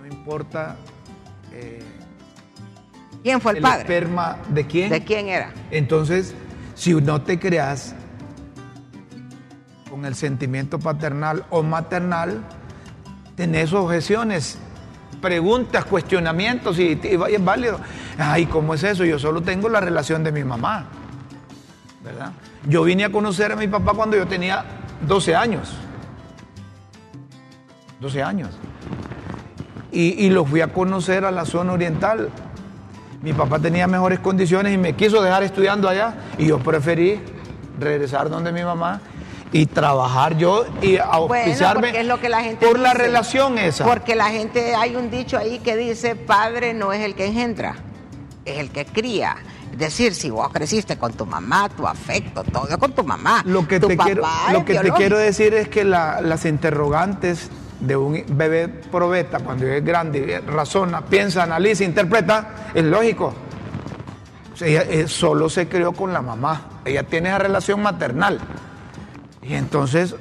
[0.00, 0.76] no importa
[1.52, 1.82] eh,
[3.22, 3.80] ¿Quién fue el, el padre?
[3.80, 4.90] esperma de quién.
[4.90, 5.52] ¿De quién era?
[5.70, 6.34] Entonces,
[6.74, 7.94] si no te creas
[9.90, 12.42] con el sentimiento paternal o maternal,
[13.34, 14.58] tenés objeciones,
[15.20, 17.80] preguntas, cuestionamientos y, y es válido.
[18.18, 19.04] Ay, ¿cómo es eso?
[19.04, 20.86] Yo solo tengo la relación de mi mamá,
[22.02, 22.32] ¿verdad?
[22.66, 24.64] Yo vine a conocer a mi papá cuando yo tenía
[25.06, 25.74] 12 años.
[28.00, 28.50] 12 años.
[29.90, 32.30] Y, y lo fui a conocer a la zona oriental.
[33.22, 37.20] Mi papá tenía mejores condiciones y me quiso dejar estudiando allá y yo preferí
[37.78, 39.00] regresar donde mi mamá
[39.52, 43.84] y trabajar yo y auspiciarme porque es lo que la gente por la relación esa.
[43.84, 47.76] Porque la gente, hay un dicho ahí que dice, padre no es el que engendra,
[48.44, 49.36] es el que cría.
[49.72, 53.42] Es decir, si vos creciste con tu mamá, tu afecto, todo es con tu mamá.
[53.46, 56.20] Lo que, Tu te quiero, papá lo es que te quiero decir es que la-
[56.20, 57.48] las interrogantes
[57.80, 63.32] de un bebé probeta, cuando es grande, razona, piensa, analiza, interpreta, es lógico.
[64.60, 66.80] Ella eh, solo se crió con la mamá.
[66.84, 68.40] Ella tiene esa relación maternal.
[69.48, 70.14] Y entonces,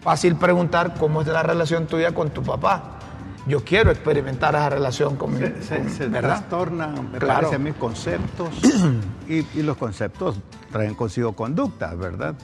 [0.00, 2.92] fácil preguntar cómo es la relación tuya con tu papá.
[3.46, 7.34] Yo quiero experimentar esa relación con mi Se, se- trastornan, me Claro.
[7.42, 8.48] parece a mí, conceptos
[9.28, 10.36] y, y los conceptos
[10.72, 12.34] traen consigo conductas, ¿verdad?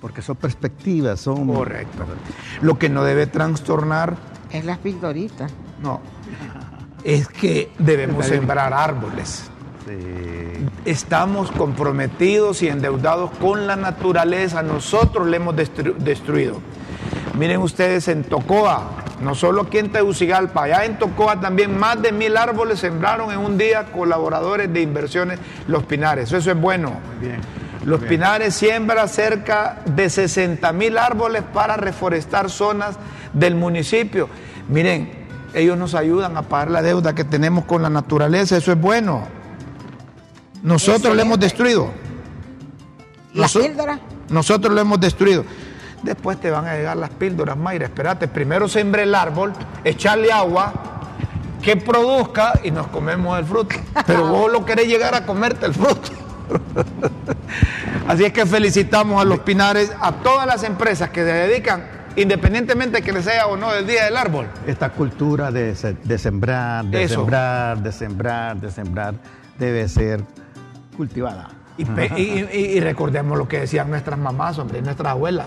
[0.00, 1.46] Porque son perspectivas, son...
[1.52, 2.04] Correcto.
[2.60, 4.14] Lo que no debe trastornar
[4.50, 5.50] Es las pildoritas.
[5.82, 6.00] No.
[7.02, 9.50] Es que debemos sembrar árboles.
[9.86, 10.66] Sí.
[10.84, 14.62] Estamos comprometidos y endeudados con la naturaleza.
[14.62, 16.60] Nosotros le hemos destru- destruido.
[17.38, 18.82] Miren ustedes en Tocoa,
[19.20, 23.38] no solo aquí en Tegucigalpa, allá en Tocoa también más de mil árboles sembraron en
[23.38, 26.32] un día colaboradores de inversiones Los Pinares.
[26.32, 26.92] Eso es bueno.
[27.20, 27.40] bien.
[27.84, 28.08] Los bien.
[28.10, 32.96] Pinares siembra cerca de 60 mil árboles para reforestar zonas
[33.32, 34.28] del municipio.
[34.68, 35.10] Miren,
[35.54, 39.35] ellos nos ayudan a pagar la deuda que tenemos con la naturaleza, eso es bueno.
[40.66, 41.92] Nosotros lo hemos destruido.
[43.34, 44.00] ¿La píldora?
[44.30, 45.44] Nosotros lo hemos destruido.
[46.02, 47.86] Después te van a llegar las píldoras, Mayra.
[47.86, 49.52] Espérate, primero sembre el árbol,
[49.84, 50.72] echarle agua,
[51.62, 53.76] que produzca y nos comemos el fruto.
[54.08, 56.10] Pero vos lo querés llegar a comerte el fruto.
[58.08, 61.84] Así es que felicitamos a los Pinares, a todas las empresas que se dedican,
[62.16, 64.48] independientemente que les sea o no el Día del Árbol.
[64.66, 69.14] Esta cultura de, de sembrar, de sembrar, de sembrar, de sembrar,
[69.60, 70.24] debe ser
[70.96, 71.50] cultivada.
[71.78, 75.46] Y, recordemos lo que decían nuestras mamás, hombre, nuestras abuelas.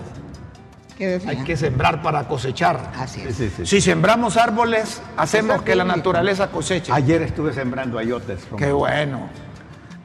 [1.26, 2.92] Hay que sembrar para cosechar.
[2.96, 3.68] Así es.
[3.68, 6.92] Si sembramos árboles, hacemos que la naturaleza coseche.
[6.92, 8.46] Ayer estuve sembrando ayotes.
[8.56, 9.28] Qué bueno.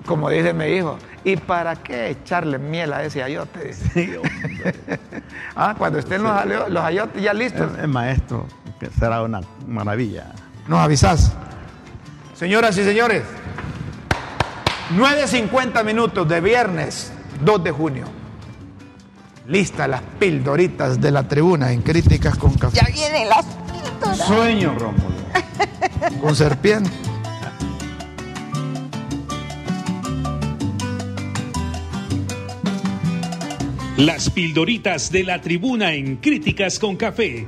[0.06, 3.72] Como dice mi hijo, ¿y para qué echarle miel a ese ayote?
[5.56, 7.72] ah, cuando estén los, ayotes ya listos.
[7.80, 8.46] El, maestro,
[8.80, 10.32] que será una maravilla.
[10.68, 11.34] Nos avisás.
[12.36, 13.24] Señoras y señores,
[14.94, 17.12] 9.50 minutos de viernes
[17.44, 18.06] 2 de junio.
[19.48, 22.78] Lista las pildoritas de la tribuna en Críticas con Café.
[22.78, 24.18] Ya vienen las píldoras.
[24.28, 25.16] Sueño, Rómulo.
[26.22, 26.92] con serpiente.
[33.98, 37.48] Las pildoritas de la tribuna en Críticas con Café.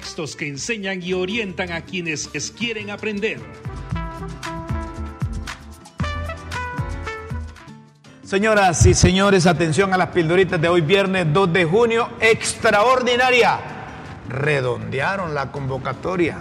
[0.00, 3.38] Textos que enseñan y orientan a quienes quieren aprender.
[8.24, 13.60] Señoras y señores, atención a las pildoritas de hoy viernes 2 de junio, extraordinaria.
[14.30, 16.38] Redondearon la convocatoria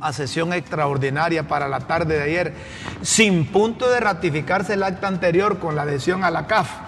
[0.00, 2.54] a sesión extraordinaria para la tarde de ayer,
[3.00, 6.85] sin punto de ratificarse el acta anterior con la adhesión a la CAF.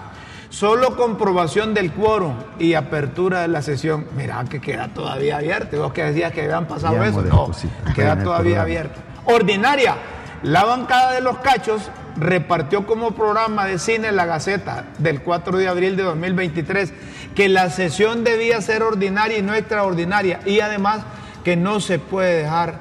[0.50, 4.06] Solo comprobación del quórum y apertura de la sesión.
[4.16, 5.78] Mira que queda todavía abierto.
[5.78, 7.22] Vos que decías que habían pasado eso.
[7.22, 7.50] No,
[7.94, 8.98] queda todavía abierto.
[9.26, 9.96] Ordinaria.
[10.42, 15.68] La bancada de los cachos repartió como programa de cine la Gaceta del 4 de
[15.68, 16.92] abril de 2023
[17.34, 21.02] que la sesión debía ser ordinaria y no extraordinaria y además
[21.44, 22.78] que no se puede dejar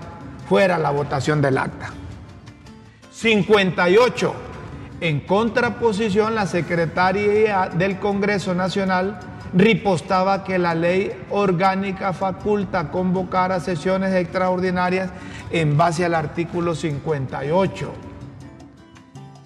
[0.47, 1.91] fuera la votación del acta.
[3.11, 4.46] 58.
[4.99, 9.19] En contraposición, la secretaria del Congreso Nacional
[9.53, 15.11] ripostaba que la ley orgánica faculta convocar a sesiones extraordinarias
[15.51, 17.93] en base al artículo 58.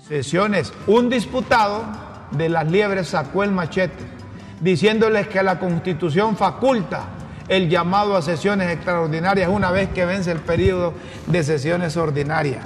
[0.07, 0.73] Sesiones.
[0.87, 1.83] Un disputado
[2.31, 4.03] de las liebres sacó el machete,
[4.61, 7.07] diciéndoles que la constitución faculta
[7.49, 10.93] el llamado a sesiones extraordinarias una vez que vence el periodo
[11.27, 12.63] de sesiones ordinarias.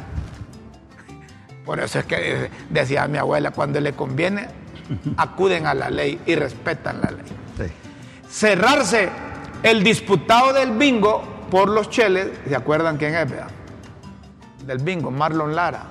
[1.66, 4.47] Por eso es que decía mi abuela, cuando le conviene,
[5.18, 7.72] acuden a la ley y respetan la ley.
[8.30, 9.09] Cerrarse
[9.63, 13.28] el disputado del bingo por los cheles, ¿se acuerdan quién es?
[14.66, 15.86] Del bingo, Marlon Lara.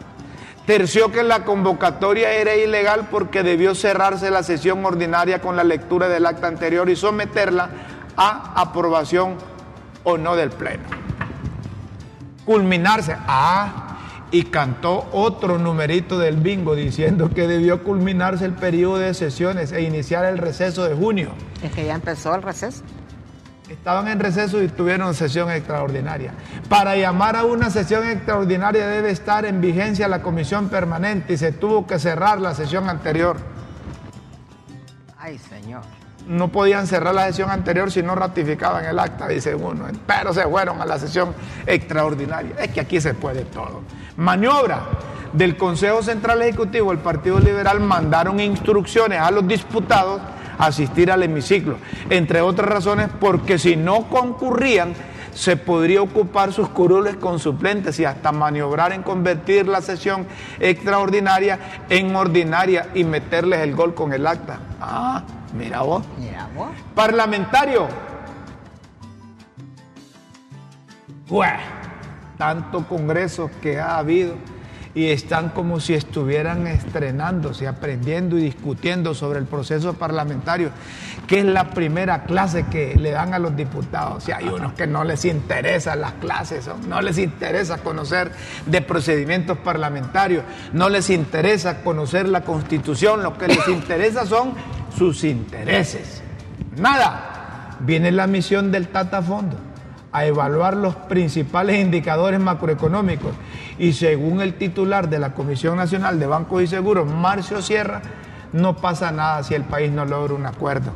[0.67, 6.09] Terció que la convocatoria era ilegal porque debió cerrarse la sesión ordinaria con la lectura
[6.09, 7.69] del acta anterior y someterla
[8.17, 9.37] a aprobación
[10.05, 10.85] o no del Pleno.
[12.47, 13.17] Culminarse.
[13.27, 13.94] Ah,
[14.31, 19.83] y cantó otro numerito del bingo diciendo que debió culminarse el periodo de sesiones e
[19.83, 21.31] iniciar el receso de junio.
[21.63, 22.83] Es que ya empezó el receso.
[23.69, 26.35] Estaban en receso y tuvieron sesión extraordinaria.
[26.69, 31.53] Para llamar a una sesión extraordinaria debe estar en vigencia la comisión permanente y se
[31.53, 33.37] tuvo que cerrar la sesión anterior.
[35.17, 35.83] Ay, señor
[36.27, 40.45] no podían cerrar la sesión anterior si no ratificaban el acta, dice uno, pero se
[40.45, 41.35] fueron a la sesión
[41.67, 42.57] extraordinaria.
[42.59, 43.83] Es que aquí se puede todo.
[44.17, 44.83] Maniobra
[45.33, 50.21] del Consejo Central Ejecutivo, el Partido Liberal mandaron instrucciones a los diputados
[50.59, 54.95] a asistir al hemiciclo, entre otras razones porque si no concurrían,
[55.35, 60.27] se podría ocupar sus curules con suplentes y hasta maniobrar en convertir la sesión
[60.61, 61.59] extraordinaria
[61.89, 64.61] en ordinaria y meterles el gol con el acta.
[64.81, 66.05] Ah, Mira vos.
[66.19, 66.71] Mira vos.
[66.95, 67.87] Parlamentario.
[71.29, 71.53] Pues,
[72.37, 74.35] tanto congreso que ha habido
[74.95, 80.71] y están como si estuvieran estrenándose, aprendiendo y discutiendo sobre el proceso parlamentario,
[81.27, 84.29] que es la primera clase que le dan a los diputados.
[84.29, 88.31] Y hay unos que no les interesan las clases, no les interesa conocer
[88.67, 94.55] de procedimientos parlamentarios, no les interesa conocer la constitución, lo que les interesa son
[94.97, 96.23] sus intereses.
[96.77, 97.31] Nada.
[97.81, 99.57] Viene la misión del Tata Fondo
[100.13, 103.33] a evaluar los principales indicadores macroeconómicos
[103.79, 108.01] y según el titular de la Comisión Nacional de Bancos y Seguros, Marcio Sierra,
[108.53, 110.93] no pasa nada si el país no logra un acuerdo.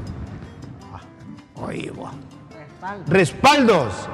[1.56, 2.12] Oye, vos.
[3.08, 4.08] Respaldos.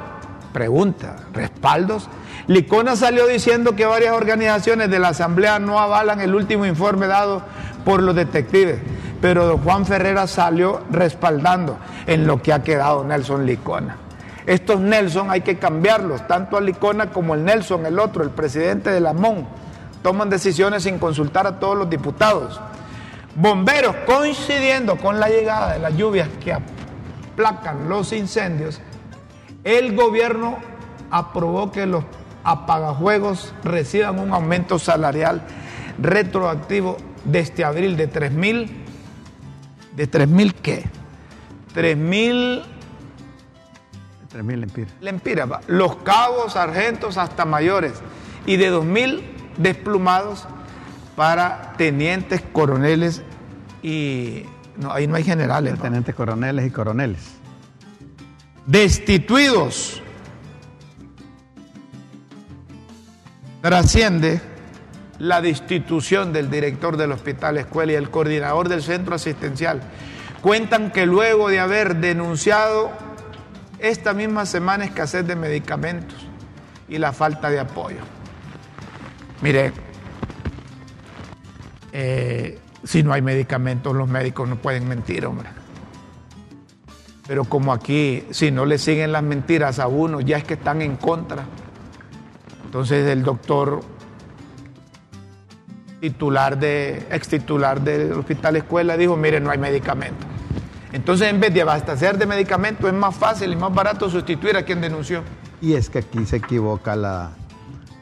[0.54, 2.08] Pregunta, ¿respaldos?
[2.46, 7.42] Licona salió diciendo que varias organizaciones de la Asamblea no avalan el último informe dado
[7.84, 8.78] por los detectives,
[9.24, 13.96] pero don Juan Ferrera salió respaldando en lo que ha quedado Nelson Licona.
[14.44, 18.90] Estos Nelson hay que cambiarlos, tanto a Licona como el Nelson, el otro, el presidente
[18.90, 19.48] de la MON.
[20.02, 22.60] Toman decisiones sin consultar a todos los diputados.
[23.34, 28.82] Bomberos, coincidiendo con la llegada de las lluvias que aplacan los incendios,
[29.64, 30.58] el gobierno
[31.10, 32.04] aprobó que los
[32.44, 35.40] apagajuegos reciban un aumento salarial
[35.98, 38.83] retroactivo desde abril de 3 mil,
[39.96, 40.84] ¿de 3 mil qué?
[41.74, 42.62] 3 mil...
[44.28, 44.92] 3 mil lempiras.
[45.00, 47.92] Lempiras, los cabos, sargentos hasta mayores
[48.46, 49.22] y de 2 mil
[49.56, 50.46] desplumados
[51.16, 53.22] para tenientes, coroneles
[53.82, 54.44] y...
[54.76, 55.78] No, ahí no hay generales.
[55.78, 57.44] Tenientes, coroneles y coroneles
[58.66, 60.02] destituidos.
[63.60, 64.40] Trasciende
[65.18, 69.80] la destitución del director del hospital escuela y el coordinador del centro asistencial.
[70.42, 72.90] Cuentan que luego de haber denunciado
[73.78, 76.16] esta misma semana escasez de medicamentos
[76.88, 78.00] y la falta de apoyo.
[79.40, 79.72] Mire,
[81.92, 85.48] eh, si no hay medicamentos, los médicos no pueden mentir, hombre.
[87.26, 90.82] Pero como aquí, si no le siguen las mentiras a uno, ya es que están
[90.82, 91.44] en contra.
[92.66, 93.82] Entonces el doctor
[96.04, 100.26] titular de, ex titular del hospital escuela dijo, mire, no hay medicamento.
[100.92, 104.64] Entonces en vez de abastecer de medicamentos es más fácil y más barato sustituir a
[104.64, 105.22] quien denunció.
[105.62, 107.30] Y es que aquí se equivoca la,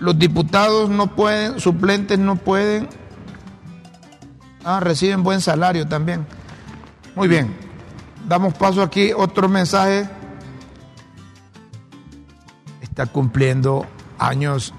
[0.00, 2.88] Los diputados no pueden, suplentes no pueden.
[4.64, 6.26] Ah, reciben buen salario también.
[7.14, 7.54] Muy bien.
[8.28, 10.08] Damos paso aquí, otro mensaje
[12.82, 13.86] está cumpliendo
[14.18, 14.74] años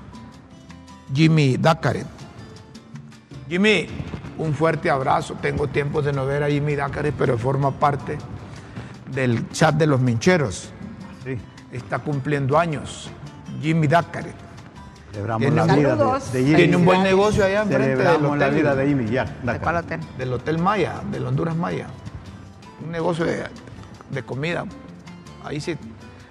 [1.13, 2.07] Jimmy Dakaret.
[3.47, 3.87] Jimmy,
[4.37, 5.35] un fuerte abrazo.
[5.41, 8.17] Tengo tiempo de no ver a Jimmy Dakaret, pero forma parte
[9.11, 10.71] del chat de los mincheros.
[11.23, 11.37] Sí.
[11.71, 13.09] Está cumpliendo años.
[13.61, 14.35] Jimmy Dakaret.
[15.11, 15.95] Celebramos la vida
[16.31, 16.55] de, Jimmy.
[16.55, 18.39] Tiene un buen negocio allá enfrente del hotel.
[18.39, 19.23] la vida de Jimmy, ya.
[19.43, 19.99] hotel?
[20.17, 21.87] Del Hotel Maya, del Honduras Maya.
[22.83, 23.45] Un negocio de,
[24.11, 24.65] de comida.
[25.43, 25.77] Ahí sí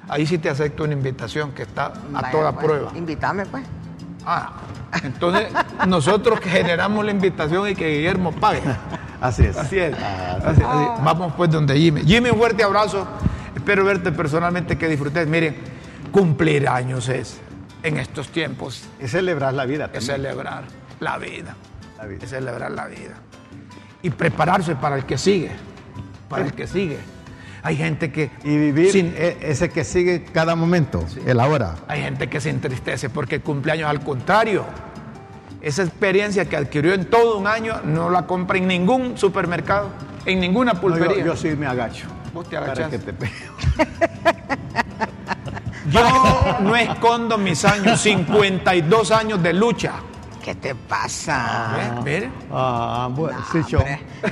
[0.09, 2.93] ahí sí te acepto una invitación que está a toda pues, prueba.
[2.95, 3.65] Invítame, pues.
[4.25, 4.53] Ah,
[5.03, 5.49] entonces
[5.87, 8.63] nosotros que generamos la invitación y que Guillermo pague.
[9.27, 9.57] Así es.
[9.57, 9.95] Así es.
[10.01, 12.03] Ah, Vamos pues donde Jimmy.
[12.05, 13.07] Jimmy, un fuerte abrazo.
[13.55, 15.27] Espero verte personalmente, que disfrutes.
[15.27, 15.57] Miren,
[16.13, 17.39] cumplir años es
[17.83, 18.85] en estos tiempos.
[19.01, 19.91] Es celebrar la vida.
[19.93, 20.65] Es celebrar
[21.01, 21.57] la vida.
[21.99, 22.25] la vida.
[22.25, 23.15] Es celebrar la vida.
[24.03, 25.51] Y prepararse para el que sigue.
[26.29, 26.99] Para el que sigue
[27.63, 28.31] Hay gente que...
[28.45, 31.77] Y vivir sin- e- ese que sigue cada momento, el ahora.
[31.89, 34.65] Hay gente que se entristece porque el cumpleaños, al contrario,
[35.67, 39.89] esa experiencia que adquirió en todo un año no la compra en ningún supermercado,
[40.25, 41.19] en ninguna No, pulpería.
[41.19, 42.07] yo, yo sí me agacho.
[42.33, 42.91] Vos te Para agachás.
[42.91, 43.13] que te.
[45.91, 46.01] Yo
[46.63, 49.93] no escondo mis años, 52 años de lucha.
[50.43, 51.77] ¿Qué te pasa?
[51.77, 52.03] ¿Ve?
[52.05, 52.31] Mire.
[52.53, 53.79] Ah, bueno, sí, yo.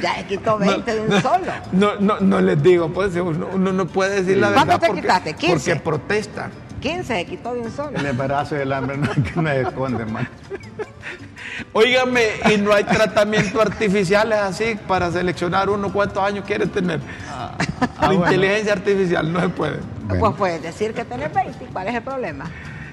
[0.02, 1.52] Ya se quitó 20 de un solo.
[1.72, 4.86] No, no, no les digo, pues uno, uno no puede decir la ¿Cuánto verdad te
[4.88, 5.34] porque, quitaste?
[5.34, 5.76] 15.
[5.76, 6.50] porque protesta.
[6.84, 7.96] 15 se quitó de un solo.
[7.98, 10.28] El embarazo y el hambre no, que no se esconde, man.
[11.72, 12.22] Óigame,
[12.52, 17.00] y no hay tratamientos artificiales así para seleccionar uno cuántos años quiere tener.
[17.30, 17.56] ah,
[18.00, 18.24] La bueno.
[18.26, 19.78] inteligencia artificial no se puede.
[20.18, 21.66] Pues puedes decir que tenés 20.
[21.72, 22.44] ¿Cuál es el problema?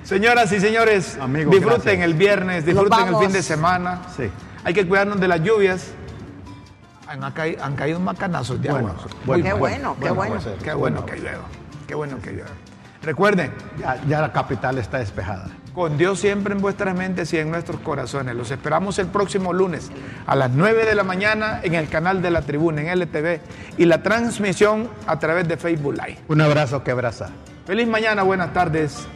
[0.04, 2.06] Señoras y señores, Amigos, disfruten gracias.
[2.06, 4.02] el viernes, disfruten el fin de semana.
[4.16, 4.30] Sí.
[4.64, 5.88] Hay que cuidarnos de las lluvias.
[7.08, 9.04] Han, caí- han caído macanazos de Bueno, agua.
[9.26, 10.40] bueno, Qué bueno, qué bueno.
[10.64, 11.44] Qué bueno que llueva.
[11.88, 12.50] Qué bueno que llueva.
[13.04, 15.48] Recuerden, Ya, ya la capital está despejada.
[15.74, 18.36] con Dios siempre en vuestras mentes y en nuestros corazones.
[18.36, 19.90] Los esperamos el próximo lunes
[20.28, 23.40] a las 9 de la mañana en el canal de la tribuna, en LTV,
[23.78, 26.20] y la transmisión a través de Facebook Live.
[26.28, 27.30] Un abrazo que abraza.
[27.66, 29.08] Feliz mañana, buenas tardes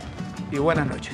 [0.51, 1.13] y buenas noches.